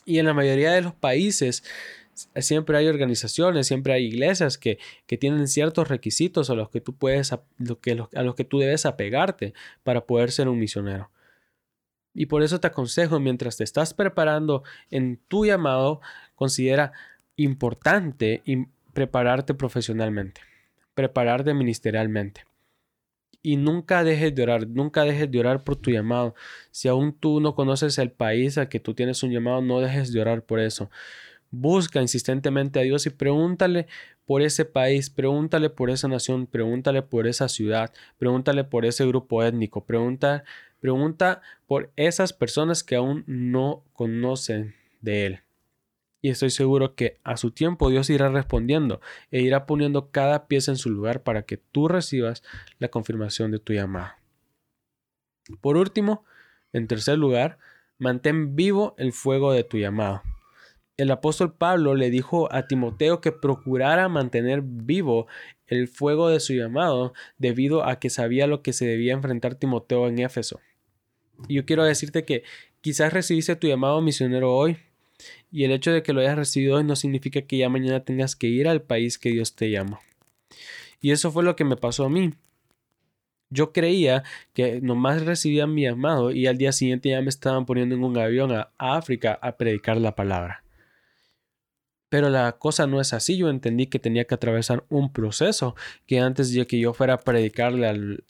Y 0.06 0.20
en 0.20 0.26
la 0.26 0.34
mayoría 0.34 0.72
de 0.72 0.82
los 0.82 0.94
países 0.94 1.63
siempre 2.40 2.78
hay 2.78 2.88
organizaciones, 2.88 3.68
siempre 3.68 3.94
hay 3.94 4.06
iglesias 4.06 4.58
que, 4.58 4.80
tienen 5.20 5.48
ciertos 5.48 5.88
requisitos 5.88 6.50
a 6.50 6.56
los 6.56 6.70
que 6.70 6.82
tú 6.82 6.96
puedes, 6.96 7.34
a, 7.34 7.42
que, 7.82 8.04
a 8.16 8.24
los 8.24 8.36
que 8.36 8.44
tú 8.44 8.60
debes 8.60 8.86
apegarte 8.86 9.54
para 9.84 10.06
poder 10.06 10.32
ser 10.32 10.48
un 10.48 10.60
misionero. 10.60 11.12
Y 12.13 12.26
por 12.26 12.42
eso 12.42 12.60
te 12.60 12.68
aconsejo, 12.68 13.20
mientras 13.20 13.58
te 13.58 13.63
estás 13.63 13.94
preparando 13.94 14.63
en 14.90 15.20
tu 15.28 15.46
llamado, 15.46 16.02
considera 16.36 16.92
importante 17.36 18.42
prepararte 18.94 19.54
profesionalmente, 19.54 20.42
prepararte 20.98 21.54
ministerialmente. 21.54 22.44
Y 23.42 23.56
nunca 23.56 24.04
dejes 24.04 24.36
de 24.36 24.44
orar, 24.44 24.68
nunca 24.68 25.04
dejes 25.04 25.32
de 25.32 25.40
orar 25.40 25.64
por 25.64 25.78
tu 25.78 25.92
llamado. 25.92 26.36
Si 26.72 26.90
aún 26.90 27.14
tú 27.14 27.40
no 27.40 27.56
conoces 27.56 27.98
el 28.00 28.12
país 28.12 28.58
al 28.58 28.68
que 28.68 28.82
tú 28.82 28.94
tienes 28.96 29.24
un 29.24 29.32
llamado, 29.32 29.62
no 29.62 29.80
dejes 29.80 30.12
de 30.12 30.20
orar 30.20 30.42
por 30.44 30.60
eso 30.60 30.90
Busca 31.50 32.02
insistentemente 32.02 32.80
a 32.80 32.84
Dios 32.84 33.06
y 33.06 33.10
pregúntale 33.10 33.88
por 34.26 34.42
ese 34.42 34.66
país, 34.66 35.10
pregúntale 35.10 35.70
por 35.70 35.90
esa 35.90 36.10
nación, 36.10 36.46
pregúntale 36.46 37.02
por 37.04 37.26
esa 37.26 37.48
ciudad, 37.48 37.94
pregúntale 38.18 38.66
por 38.66 38.86
ese 38.86 39.06
grupo 39.06 39.44
étnico, 39.44 39.86
pregunta, 39.86 40.44
pregunta 40.82 41.42
por 41.66 41.92
esas 41.96 42.34
personas 42.34 42.84
que 42.84 42.98
aún 42.98 43.24
no 43.28 43.84
conocen 43.94 44.76
de 45.00 45.26
Él. 45.26 45.40
Y 46.28 46.32
estoy 46.32 46.50
seguro 46.50 46.94
que 46.94 47.22
a 47.24 47.38
su 47.38 47.52
tiempo 47.52 47.90
Dios 47.90 48.10
irá 48.10 48.28
respondiendo 48.28 49.00
e 49.32 49.40
irá 49.40 49.66
poniendo 49.66 50.12
cada 50.12 50.48
pieza 50.48 50.72
en 50.72 50.78
su 50.78 50.90
lugar 50.90 51.24
para 51.24 51.44
que 51.44 51.56
tú 51.56 51.88
recibas 51.88 52.44
la 52.80 52.90
confirmación 52.90 53.50
de 53.50 53.60
tu 53.60 53.72
llamado. 53.72 54.12
Por 55.62 55.78
último, 55.78 56.26
en 56.74 56.90
tercer 56.90 57.18
lugar, 57.18 57.60
mantén 57.98 58.58
vivo 58.58 58.94
el 58.98 59.13
fuego 59.13 59.54
de 59.54 59.63
tu 59.63 59.78
llamado. 59.78 60.22
El 60.98 61.12
apóstol 61.12 61.54
Pablo 61.54 61.96
le 61.96 62.10
dijo 62.10 62.54
a 62.54 62.68
Timoteo 62.68 63.22
que 63.22 63.32
procurara 63.32 64.10
mantener 64.10 64.62
vivo 64.62 65.28
el 65.66 65.88
fuego 65.88 66.28
de 66.28 66.42
su 66.42 66.56
llamado 66.56 67.13
debido 67.38 67.86
a 67.86 68.00
que 68.02 68.10
sabía 68.10 68.48
lo 68.48 68.63
que 68.63 68.74
se 68.74 68.86
debía 68.86 69.13
enfrentar 69.13 69.56
Timoteo 69.56 70.10
en 70.10 70.20
Éfeso. 70.20 70.60
Y 71.48 71.54
yo 71.56 71.66
quiero 71.66 71.86
decirte 71.86 72.26
que 72.26 72.44
quizás 72.82 73.13
recibiste 73.13 73.56
tu 73.56 73.68
llamado 73.68 74.02
misionero 74.02 74.54
hoy, 74.54 74.78
y 75.52 75.64
el 75.64 75.72
hecho 75.72 75.92
de 75.92 76.04
que 76.04 76.14
lo 76.14 76.22
hayas 76.22 76.38
recibido 76.38 76.78
hoy 76.78 76.84
no 76.84 76.96
significa 76.96 77.42
que 77.42 77.58
ya 77.58 77.70
mañana 77.70 78.04
tengas 78.04 78.36
que 78.36 78.48
ir 78.48 78.68
al 78.68 78.82
país 78.82 79.18
que 79.18 79.30
Dios 79.30 79.56
te 79.56 79.72
llama. 79.72 80.00
Y 81.02 81.12
eso 81.12 81.32
fue 81.32 81.44
lo 81.44 81.56
que 81.56 81.64
me 81.64 81.78
pasó 81.78 82.06
a 82.06 82.10
mí. 82.10 82.34
Yo 83.50 83.72
creía 83.72 84.24
que 84.54 84.82
nomás 84.82 85.24
recibía 85.24 85.68
mi 85.68 85.84
llamado 85.84 86.32
y 86.32 86.48
al 86.48 86.58
día 86.58 86.72
siguiente 86.72 87.10
ya 87.10 87.22
me 87.22 87.30
estaban 87.30 87.66
poniendo 87.66 87.96
en 87.96 88.04
un 88.04 88.18
avión 88.18 88.52
a, 88.52 88.72
África 88.78 89.40
a 89.42 89.56
predicar 89.58 89.98
la 89.98 90.16
palabra. 90.16 90.64
Pero 92.10 92.30
la 92.30 92.54
cosa 92.54 92.88
no 92.88 93.00
es 93.00 93.14
así. 93.14 93.38
Yo 93.38 93.50
entendí 93.50 93.88
que 93.88 94.00
tenía 94.00 94.26
que 94.26 94.36
atravesar 94.36 94.86
un 94.90 95.12
proceso 95.12 95.76
que 96.06 96.20
antes 96.20 96.54
de 96.54 96.66
que 96.68 96.80
yo 96.80 96.94
fuera 96.94 97.16
a 97.16 97.20
predicarle 97.20 97.88
al, 97.88 98.24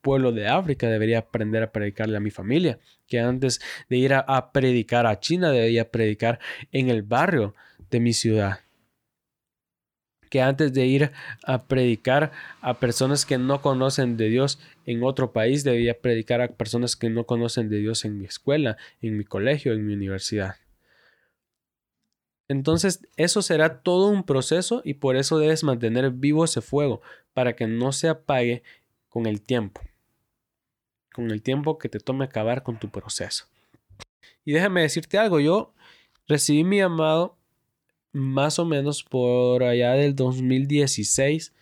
pueblo 0.00 0.32
de 0.32 0.48
África 0.48 0.88
debería 0.88 1.18
aprender 1.18 1.62
a 1.62 1.72
predicarle 1.72 2.16
a 2.16 2.20
mi 2.20 2.30
familia. 2.30 2.78
Que 3.06 3.20
antes 3.20 3.60
de 3.88 3.96
ir 3.96 4.14
a 4.14 4.52
predicar 4.52 5.06
a 5.06 5.20
China 5.20 5.50
debería 5.50 5.90
predicar 5.90 6.38
en 6.72 6.90
el 6.90 7.02
barrio 7.02 7.54
de 7.90 8.00
mi 8.00 8.12
ciudad 8.12 8.60
que 10.34 10.42
antes 10.42 10.72
de 10.72 10.84
ir 10.84 11.12
a 11.44 11.62
predicar 11.62 12.32
a 12.60 12.80
personas 12.80 13.24
que 13.24 13.38
no 13.38 13.62
conocen 13.62 14.16
de 14.16 14.28
Dios 14.28 14.58
en 14.84 15.04
otro 15.04 15.32
país, 15.32 15.62
debía 15.62 16.00
predicar 16.00 16.40
a 16.40 16.48
personas 16.48 16.96
que 16.96 17.08
no 17.08 17.22
conocen 17.22 17.68
de 17.68 17.76
Dios 17.76 18.04
en 18.04 18.18
mi 18.18 18.24
escuela, 18.24 18.76
en 19.00 19.16
mi 19.16 19.22
colegio, 19.22 19.74
en 19.74 19.86
mi 19.86 19.94
universidad. 19.94 20.56
Entonces, 22.48 23.06
eso 23.16 23.42
será 23.42 23.78
todo 23.82 24.08
un 24.08 24.24
proceso 24.24 24.82
y 24.84 24.94
por 24.94 25.14
eso 25.14 25.38
debes 25.38 25.62
mantener 25.62 26.10
vivo 26.10 26.44
ese 26.44 26.62
fuego 26.62 27.00
para 27.32 27.54
que 27.54 27.68
no 27.68 27.92
se 27.92 28.08
apague 28.08 28.64
con 29.14 29.26
el 29.26 29.42
tiempo. 29.42 29.80
Con 31.14 31.30
el 31.30 31.40
tiempo 31.40 31.78
que 31.78 31.88
te 31.88 32.00
tome 32.00 32.24
acabar 32.24 32.64
con 32.64 32.80
tu 32.80 32.90
proceso. 32.90 33.46
Y 34.44 34.50
déjame 34.50 34.82
decirte 34.82 35.18
algo, 35.18 35.38
yo 35.38 35.72
recibí 36.26 36.64
mi 36.64 36.78
llamado 36.78 37.36
más 38.10 38.58
o 38.58 38.64
menos 38.64 39.04
por 39.04 39.62
allá 39.62 39.92
del 39.92 40.16
2016 40.16 41.54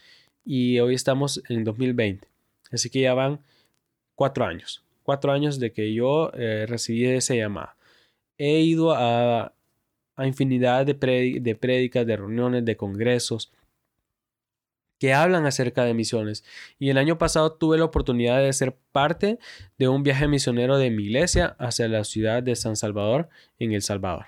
y 0.46 0.78
hoy 0.80 0.94
estamos 0.94 1.42
en 1.50 1.62
2020. 1.64 2.26
Así 2.70 2.88
que 2.88 3.02
ya 3.02 3.12
van 3.12 3.42
cuatro 4.14 4.46
años. 4.46 4.82
Cuatro 5.02 5.30
años 5.30 5.60
de 5.60 5.74
que 5.74 5.92
yo 5.92 6.32
eh, 6.32 6.64
recibí 6.66 7.04
ese 7.04 7.36
llamado. 7.36 7.72
He 8.38 8.60
ido 8.60 8.92
a, 8.92 9.52
a 10.16 10.26
infinidad 10.26 10.86
de, 10.86 10.94
de 11.38 11.54
prédicas, 11.54 12.06
de 12.06 12.16
reuniones, 12.16 12.64
de 12.64 12.78
congresos 12.78 13.52
que 15.02 15.12
hablan 15.12 15.46
acerca 15.46 15.84
de 15.84 15.94
misiones. 15.94 16.44
Y 16.78 16.90
el 16.90 16.96
año 16.96 17.18
pasado 17.18 17.54
tuve 17.54 17.76
la 17.76 17.86
oportunidad 17.86 18.40
de 18.40 18.52
ser 18.52 18.78
parte 18.92 19.40
de 19.76 19.88
un 19.88 20.04
viaje 20.04 20.28
misionero 20.28 20.78
de 20.78 20.92
mi 20.92 21.02
iglesia 21.02 21.56
hacia 21.58 21.88
la 21.88 22.04
ciudad 22.04 22.40
de 22.40 22.54
San 22.54 22.76
Salvador, 22.76 23.28
en 23.58 23.72
El 23.72 23.82
Salvador. 23.82 24.26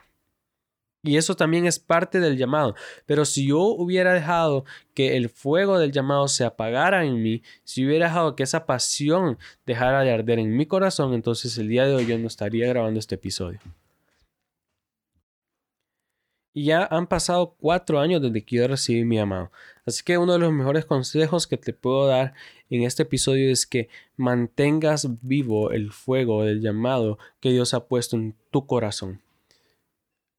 Y 1.04 1.16
eso 1.16 1.37
también 1.37 1.66
es 1.66 1.78
parte 1.78 2.18
del 2.18 2.37
llamado. 2.37 2.74
Pero 3.06 3.24
si 3.24 3.46
yo 3.46 3.60
hubiera 3.60 4.12
dejado 4.14 4.64
que 4.94 5.16
el 5.16 5.28
fuego 5.28 5.78
del 5.78 5.92
llamado 5.92 6.26
se 6.26 6.44
apagara 6.44 7.04
en 7.04 7.22
mí, 7.22 7.42
si 7.62 7.87
hubiera 7.87 8.06
dejado 8.06 8.34
que 8.34 8.42
esa 8.42 8.66
pasión 8.66 9.38
dejara 9.64 10.00
de 10.00 10.10
arder 10.10 10.40
en 10.40 10.56
mi 10.56 10.66
corazón, 10.66 11.14
entonces 11.14 11.56
el 11.56 11.68
día 11.68 11.87
de 11.87 11.94
hoy 11.94 12.06
yo 12.06 12.18
no 12.18 12.26
estaría 12.26 12.66
grabando 12.66 12.98
este 12.98 13.14
episodio. 13.14 13.60
Y 16.55 16.67
ya 16.67 16.88
han 16.90 17.07
pasado 17.09 17.57
cuatro 17.61 18.01
años 18.01 18.23
desde 18.23 18.45
que 18.45 18.57
yo 18.57 18.69
recibí 18.69 19.05
mi 19.05 19.17
llamado. 19.17 19.51
Así 19.85 20.03
que 20.03 20.17
uno 20.17 20.33
de 20.33 20.38
los 20.38 20.53
mejores 20.53 20.87
consejos 20.87 21.47
que 21.47 21.59
te 21.59 21.75
puedo 21.75 22.07
dar 22.07 22.33
en 22.71 22.85
este 22.85 23.03
episodio 23.03 23.51
es 23.51 23.67
que 23.67 23.88
mantengas 24.17 25.09
vivo 25.21 25.73
el 25.73 25.93
fuego 25.93 26.45
del 26.45 26.62
llamado 26.62 27.19
que 27.40 27.51
Dios 27.51 27.75
ha 27.75 27.87
puesto 27.87 28.17
en 28.17 28.35
tu 28.51 28.67
corazón 28.67 29.21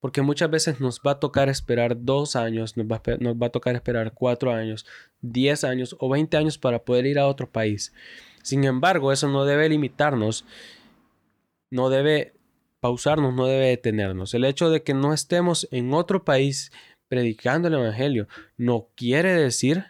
porque 0.05 0.21
muchas 0.21 0.51
veces 0.51 0.79
nos 0.79 0.99
va 0.99 1.13
a 1.13 1.19
tocar 1.19 1.49
esperar 1.49 1.97
dos 1.99 2.35
años, 2.35 2.77
nos 2.77 2.85
va, 2.85 3.01
a 3.47 3.49
tocar 3.49 3.73
esperar 3.73 4.13
cuatro 4.13 4.53
años, 4.53 4.85
diez 5.19 5.63
años 5.63 5.95
o 5.99 6.07
veinte 6.07 6.37
años 6.37 6.59
para 6.59 6.77
poder 6.77 7.07
ir 7.07 7.17
a 7.17 7.25
otro 7.25 7.49
país. 7.49 7.91
Sin 8.43 8.65
embargo, 8.65 9.11
eso 9.11 9.27
no 9.29 9.45
debe 9.45 9.67
limitarnos, 9.67 10.45
no 11.71 11.89
debe 11.89 12.34
pausarnos, 12.85 13.33
no 13.33 13.47
debe 13.47 13.69
detenernos. 13.69 14.35
El 14.35 14.45
hecho 14.45 14.69
de 14.69 14.83
que 14.83 14.93
no 14.93 15.11
estemos 15.11 15.67
en 15.71 15.91
otro 15.91 16.23
país 16.23 16.71
predicando 17.07 17.67
el 17.67 17.73
Evangelio 17.73 18.27
no 18.57 18.89
quiere 18.93 19.33
decir 19.33 19.85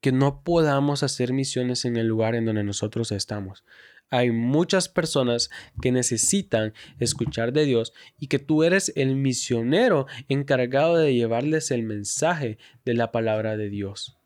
que 0.00 0.10
no 0.10 0.42
podamos 0.42 1.02
hacer 1.02 1.34
misiones 1.34 1.84
en 1.84 1.98
el 1.98 2.06
lugar 2.06 2.34
en 2.34 2.46
donde 2.46 2.64
nosotros 2.64 3.12
estamos 3.12 3.62
hay 4.10 4.32
muchas 4.32 4.88
personas 4.88 5.50
que 5.80 5.92
necesitan 5.92 6.74
escuchar 6.98 7.52
de 7.52 7.64
Dios 7.64 7.92
y 8.18 8.26
que 8.26 8.40
tú 8.40 8.64
eres 8.64 8.92
el 8.96 9.14
misionero 9.14 10.06
encargado 10.28 10.96
de 10.96 11.14
llevarles 11.14 11.70
el 11.70 11.84
mensaje 11.84 12.58
de 12.84 12.94
la 12.94 13.12
palabra 13.12 13.56
de 13.56 13.68
Dios. 13.68 14.18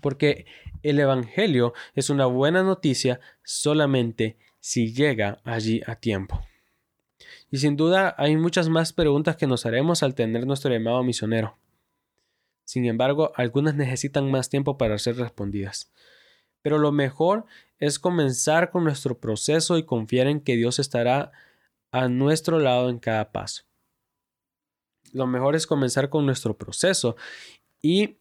Porque 0.00 0.46
el 0.82 0.98
Evangelio 0.98 1.74
es 1.94 2.10
una 2.10 2.26
buena 2.26 2.64
noticia 2.64 3.20
solamente 3.44 4.36
si 4.58 4.94
llega 4.94 5.40
allí 5.44 5.82
a 5.86 5.96
tiempo. 5.96 6.42
Y 7.54 7.58
sin 7.58 7.76
duda 7.76 8.16
hay 8.18 8.36
muchas 8.36 8.68
más 8.68 8.92
preguntas 8.92 9.36
que 9.36 9.46
nos 9.46 9.64
haremos 9.64 10.02
al 10.02 10.16
tener 10.16 10.44
nuestro 10.44 10.72
llamado 10.72 11.04
misionero. 11.04 11.56
Sin 12.64 12.84
embargo, 12.84 13.30
algunas 13.36 13.76
necesitan 13.76 14.28
más 14.28 14.48
tiempo 14.48 14.76
para 14.76 14.98
ser 14.98 15.18
respondidas. 15.18 15.92
Pero 16.62 16.78
lo 16.78 16.90
mejor 16.90 17.44
es 17.78 18.00
comenzar 18.00 18.72
con 18.72 18.82
nuestro 18.82 19.20
proceso 19.20 19.78
y 19.78 19.84
confiar 19.84 20.26
en 20.26 20.40
que 20.40 20.56
Dios 20.56 20.80
estará 20.80 21.30
a 21.92 22.08
nuestro 22.08 22.58
lado 22.58 22.90
en 22.90 22.98
cada 22.98 23.30
paso. 23.30 23.62
Lo 25.12 25.28
mejor 25.28 25.54
es 25.54 25.68
comenzar 25.68 26.08
con 26.08 26.26
nuestro 26.26 26.58
proceso 26.58 27.14
y 27.80 28.16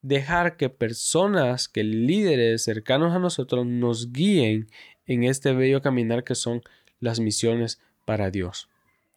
dejar 0.00 0.56
que 0.56 0.70
personas, 0.70 1.68
que 1.68 1.84
líderes 1.84 2.64
cercanos 2.64 3.14
a 3.14 3.20
nosotros 3.20 3.64
nos 3.64 4.12
guíen 4.12 4.66
en 5.06 5.22
este 5.22 5.52
bello 5.52 5.82
caminar 5.82 6.24
que 6.24 6.34
son 6.34 6.62
las 6.98 7.20
misiones 7.20 7.80
para 8.04 8.32
Dios. 8.32 8.71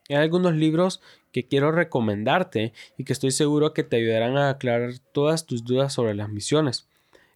Hay 0.10 0.18
algunos 0.18 0.56
libros 0.56 1.02
que 1.32 1.48
quiero 1.48 1.72
recomendarte 1.72 2.74
y 2.98 3.04
que 3.04 3.13
estoy 3.13 3.32
seguro 3.32 3.74
que 3.74 3.84
te 3.84 3.98
ayudarán 3.98 4.38
a 4.38 4.50
aclarar 4.50 4.94
todas 5.12 5.46
tus 5.46 5.63
dudas 5.63 5.94
sobre 5.94 6.13
las 6.13 6.30
misiones. 6.30 6.88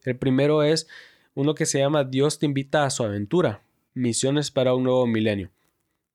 El 0.03 0.17
primero 0.17 0.63
es 0.63 0.87
uno 1.33 1.55
que 1.55 1.65
se 1.65 1.79
llama 1.79 2.03
Dios 2.03 2.39
te 2.39 2.45
invita 2.45 2.85
a 2.85 2.89
su 2.89 3.03
aventura, 3.03 3.61
Misiones 3.93 4.51
para 4.51 4.73
un 4.75 4.83
nuevo 4.83 5.05
milenio, 5.07 5.51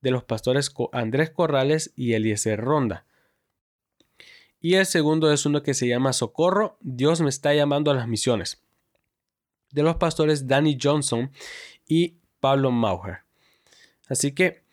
de 0.01 0.09
los 0.09 0.23
pastores 0.23 0.73
Andrés 0.91 1.29
Corrales 1.29 1.91
y 1.95 2.13
Eliezer 2.13 2.59
Ronda. 2.59 3.05
Y 4.59 4.75
el 4.75 4.85
segundo 4.85 5.31
es 5.31 5.45
uno 5.45 5.61
que 5.61 5.73
se 5.73 5.87
llama 5.87 6.13
Socorro, 6.13 6.77
Dios 6.81 7.21
me 7.21 7.29
está 7.29 7.53
llamando 7.53 7.91
a 7.91 7.93
las 7.93 8.07
misiones, 8.07 8.63
de 9.71 9.83
los 9.83 9.97
pastores 9.97 10.47
Danny 10.47 10.77
Johnson 10.81 11.31
y 11.87 12.15
Pablo 12.39 12.71
Mauger. 12.71 13.19
Así 14.07 14.31
que 14.33 14.64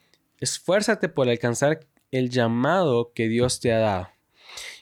esfuérzate 0.43 1.09
por 1.09 1.29
alcanzar 1.29 1.81
el 2.11 2.31
llamado 2.31 3.13
que 3.15 3.29
Dios 3.29 3.61
te 3.61 3.73
ha 3.73 3.79
dado. 3.79 4.09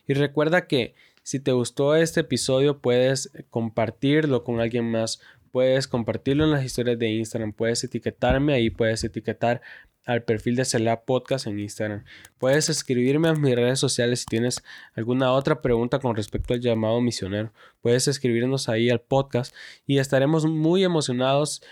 Y 0.06 0.14
recuerda 0.14 0.66
que 0.66 0.94
si 1.22 1.38
te 1.38 1.52
gustó 1.52 1.94
este 1.94 2.20
episodio 2.20 2.80
puedes 2.80 3.30
compartirlo 3.50 4.42
con 4.42 4.60
alguien 4.60 4.90
más 4.90 5.20
Puedes 5.52 5.88
compartirlo 5.88 6.44
en 6.44 6.52
las 6.52 6.64
historias 6.64 6.98
de 6.98 7.10
Instagram, 7.10 7.52
puedes 7.52 7.82
etiquetarme 7.82 8.54
ahí, 8.54 8.70
puedes 8.70 9.02
etiquetar 9.02 9.60
al 10.04 10.22
perfil 10.22 10.54
de 10.54 10.64
Cela 10.64 11.02
Podcast 11.04 11.46
en 11.48 11.58
Instagram. 11.58 12.04
Puedes 12.38 12.68
escribirme 12.68 13.28
a 13.28 13.34
mis 13.34 13.56
redes 13.56 13.80
sociales 13.80 14.20
si 14.20 14.26
tienes 14.26 14.62
alguna 14.94 15.32
otra 15.32 15.60
pregunta 15.60 15.98
con 15.98 16.14
respecto 16.14 16.54
al 16.54 16.60
llamado 16.60 17.00
misionero. 17.00 17.52
Puedes 17.80 18.06
escribirnos 18.06 18.68
ahí 18.68 18.90
al 18.90 19.00
podcast 19.00 19.54
y 19.86 19.98
estaremos 19.98 20.46
muy 20.46 20.84
emocionados 20.84 21.62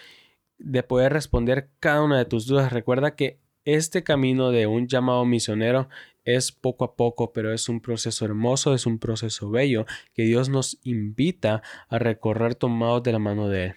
de 0.59 0.83
poder 0.83 1.13
responder 1.13 1.71
cada 1.79 2.03
una 2.03 2.19
de 2.19 2.25
tus 2.25 2.47
dudas. 2.47 2.73
Recuerda 2.73 3.15
que 3.15 3.39
este 3.75 4.03
camino 4.03 4.51
de 4.51 4.67
un 4.67 4.89
llamado 4.89 5.27
misionero 5.27 5.91
es 6.25 6.53
poco 6.53 6.87
a 6.87 6.97
poco, 6.97 7.35
pero 7.35 7.53
es 7.53 7.69
un 7.69 7.81
proceso 7.81 8.25
hermoso, 8.25 8.73
es 8.73 8.87
un 8.87 8.99
proceso 8.99 9.51
bello 9.51 9.85
que 10.15 10.23
Dios 10.23 10.49
nos 10.49 10.79
invita 10.85 11.63
a 11.91 11.99
recorrer 11.99 12.55
tomados 12.55 13.03
de 13.03 13.13
la 13.13 13.19
mano 13.19 13.49
de 13.49 13.65
Él. 13.67 13.75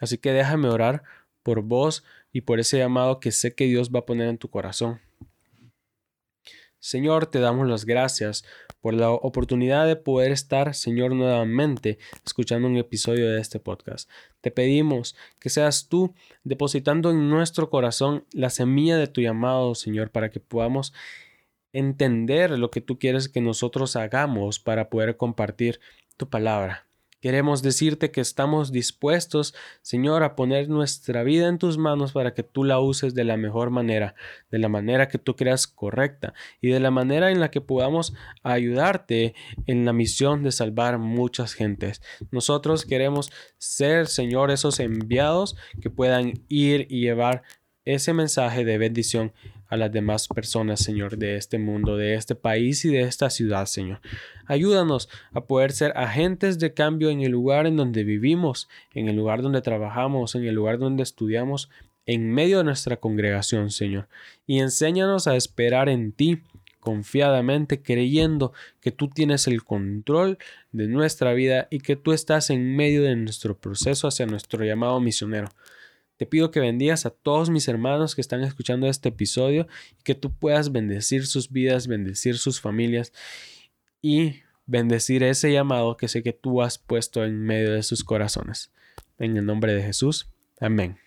Así 0.00 0.18
que 0.18 0.32
déjame 0.32 0.68
orar 0.68 1.02
por 1.42 1.62
vos 1.62 2.04
y 2.32 2.42
por 2.42 2.60
ese 2.60 2.78
llamado 2.78 3.18
que 3.18 3.32
sé 3.32 3.52
que 3.56 3.64
Dios 3.64 3.90
va 3.90 4.00
a 4.00 4.06
poner 4.06 4.28
en 4.28 4.38
tu 4.38 4.48
corazón. 4.48 5.00
Señor, 6.78 7.26
te 7.26 7.40
damos 7.40 7.66
las 7.66 7.84
gracias 7.84 8.44
por 8.82 8.94
la 8.94 9.10
oportunidad 9.10 9.86
de 9.86 9.96
poder 9.96 10.32
estar, 10.32 10.74
Señor, 10.74 11.14
nuevamente 11.14 11.98
escuchando 12.26 12.68
un 12.68 12.76
episodio 12.76 13.30
de 13.30 13.40
este 13.40 13.60
podcast. 13.60 14.10
Te 14.40 14.50
pedimos 14.50 15.16
que 15.38 15.48
seas 15.48 15.88
tú 15.88 16.14
depositando 16.44 17.10
en 17.10 17.30
nuestro 17.30 17.70
corazón 17.70 18.26
la 18.32 18.50
semilla 18.50 18.96
de 18.98 19.06
tu 19.06 19.20
llamado, 19.20 19.74
Señor, 19.76 20.10
para 20.10 20.30
que 20.30 20.40
podamos 20.40 20.92
entender 21.72 22.50
lo 22.58 22.70
que 22.70 22.80
tú 22.80 22.98
quieres 22.98 23.28
que 23.28 23.40
nosotros 23.40 23.96
hagamos 23.96 24.58
para 24.58 24.90
poder 24.90 25.16
compartir 25.16 25.80
tu 26.16 26.28
palabra. 26.28 26.86
Queremos 27.22 27.62
decirte 27.62 28.10
que 28.10 28.20
estamos 28.20 28.72
dispuestos, 28.72 29.54
Señor, 29.80 30.24
a 30.24 30.34
poner 30.34 30.68
nuestra 30.68 31.22
vida 31.22 31.46
en 31.46 31.58
tus 31.58 31.78
manos 31.78 32.10
para 32.10 32.34
que 32.34 32.42
tú 32.42 32.64
la 32.64 32.80
uses 32.80 33.14
de 33.14 33.22
la 33.22 33.36
mejor 33.36 33.70
manera, 33.70 34.16
de 34.50 34.58
la 34.58 34.68
manera 34.68 35.06
que 35.06 35.18
tú 35.18 35.36
creas 35.36 35.68
correcta 35.68 36.34
y 36.60 36.70
de 36.70 36.80
la 36.80 36.90
manera 36.90 37.30
en 37.30 37.38
la 37.38 37.52
que 37.52 37.60
podamos 37.60 38.12
ayudarte 38.42 39.36
en 39.66 39.84
la 39.84 39.92
misión 39.92 40.42
de 40.42 40.50
salvar 40.50 40.98
muchas 40.98 41.54
gentes. 41.54 42.02
Nosotros 42.32 42.84
queremos 42.84 43.30
ser, 43.56 44.08
Señor, 44.08 44.50
esos 44.50 44.80
enviados 44.80 45.56
que 45.80 45.90
puedan 45.90 46.32
ir 46.48 46.88
y 46.90 47.02
llevar 47.02 47.44
ese 47.84 48.12
mensaje 48.12 48.64
de 48.64 48.78
bendición 48.78 49.32
a 49.68 49.76
las 49.76 49.90
demás 49.90 50.28
personas, 50.28 50.80
Señor, 50.80 51.16
de 51.16 51.36
este 51.36 51.58
mundo, 51.58 51.96
de 51.96 52.14
este 52.14 52.34
país 52.34 52.84
y 52.84 52.90
de 52.90 53.02
esta 53.02 53.30
ciudad, 53.30 53.66
Señor. 53.66 54.00
Ayúdanos 54.46 55.08
a 55.32 55.44
poder 55.44 55.72
ser 55.72 55.92
agentes 55.96 56.58
de 56.58 56.74
cambio 56.74 57.10
en 57.10 57.22
el 57.22 57.32
lugar 57.32 57.66
en 57.66 57.76
donde 57.76 58.04
vivimos, 58.04 58.68
en 58.94 59.08
el 59.08 59.16
lugar 59.16 59.42
donde 59.42 59.62
trabajamos, 59.62 60.34
en 60.34 60.44
el 60.44 60.54
lugar 60.54 60.78
donde 60.78 61.02
estudiamos, 61.02 61.70
en 62.06 62.30
medio 62.30 62.58
de 62.58 62.64
nuestra 62.64 62.96
congregación, 62.96 63.70
Señor. 63.70 64.08
Y 64.46 64.58
enséñanos 64.58 65.26
a 65.26 65.36
esperar 65.36 65.88
en 65.88 66.12
ti 66.12 66.42
confiadamente, 66.80 67.80
creyendo 67.80 68.52
que 68.80 68.90
tú 68.90 69.08
tienes 69.08 69.46
el 69.46 69.62
control 69.62 70.36
de 70.72 70.88
nuestra 70.88 71.32
vida 71.32 71.68
y 71.70 71.78
que 71.78 71.94
tú 71.94 72.12
estás 72.12 72.50
en 72.50 72.74
medio 72.74 73.04
de 73.04 73.14
nuestro 73.14 73.56
proceso 73.56 74.08
hacia 74.08 74.26
nuestro 74.26 74.64
llamado 74.64 74.98
misionero. 75.00 75.48
Te 76.16 76.26
pido 76.26 76.50
que 76.50 76.60
bendigas 76.60 77.06
a 77.06 77.10
todos 77.10 77.50
mis 77.50 77.66
hermanos 77.68 78.14
que 78.14 78.20
están 78.20 78.42
escuchando 78.42 78.86
este 78.86 79.08
episodio 79.08 79.66
y 79.98 80.02
que 80.02 80.14
tú 80.14 80.32
puedas 80.32 80.70
bendecir 80.70 81.26
sus 81.26 81.50
vidas, 81.50 81.86
bendecir 81.86 82.38
sus 82.38 82.60
familias 82.60 83.12
y 84.00 84.42
bendecir 84.66 85.22
ese 85.22 85.52
llamado 85.52 85.96
que 85.96 86.08
sé 86.08 86.22
que 86.22 86.32
tú 86.32 86.62
has 86.62 86.78
puesto 86.78 87.24
en 87.24 87.42
medio 87.42 87.72
de 87.72 87.82
sus 87.82 88.04
corazones. 88.04 88.72
En 89.18 89.36
el 89.36 89.46
nombre 89.46 89.74
de 89.74 89.82
Jesús. 89.82 90.28
Amén. 90.60 90.98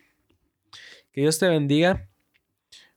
Que 1.11 1.21
Dios 1.21 1.39
te 1.39 1.47
bendiga. 1.47 2.09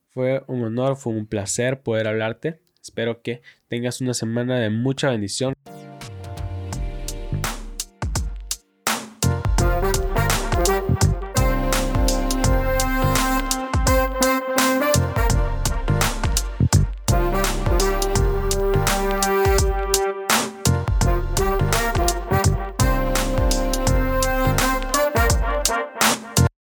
Fue 0.09 0.42
un 0.49 0.64
honor, 0.64 0.97
fue 0.97 1.12
un 1.12 1.27
placer 1.27 1.83
poder 1.83 2.09
hablarte. 2.09 2.61
Espero 2.83 3.23
que 3.23 3.42
tengas 3.68 4.01
una 4.01 4.14
semana 4.14 4.59
de 4.59 4.71
mucha 4.71 5.11
bendición. 5.11 5.55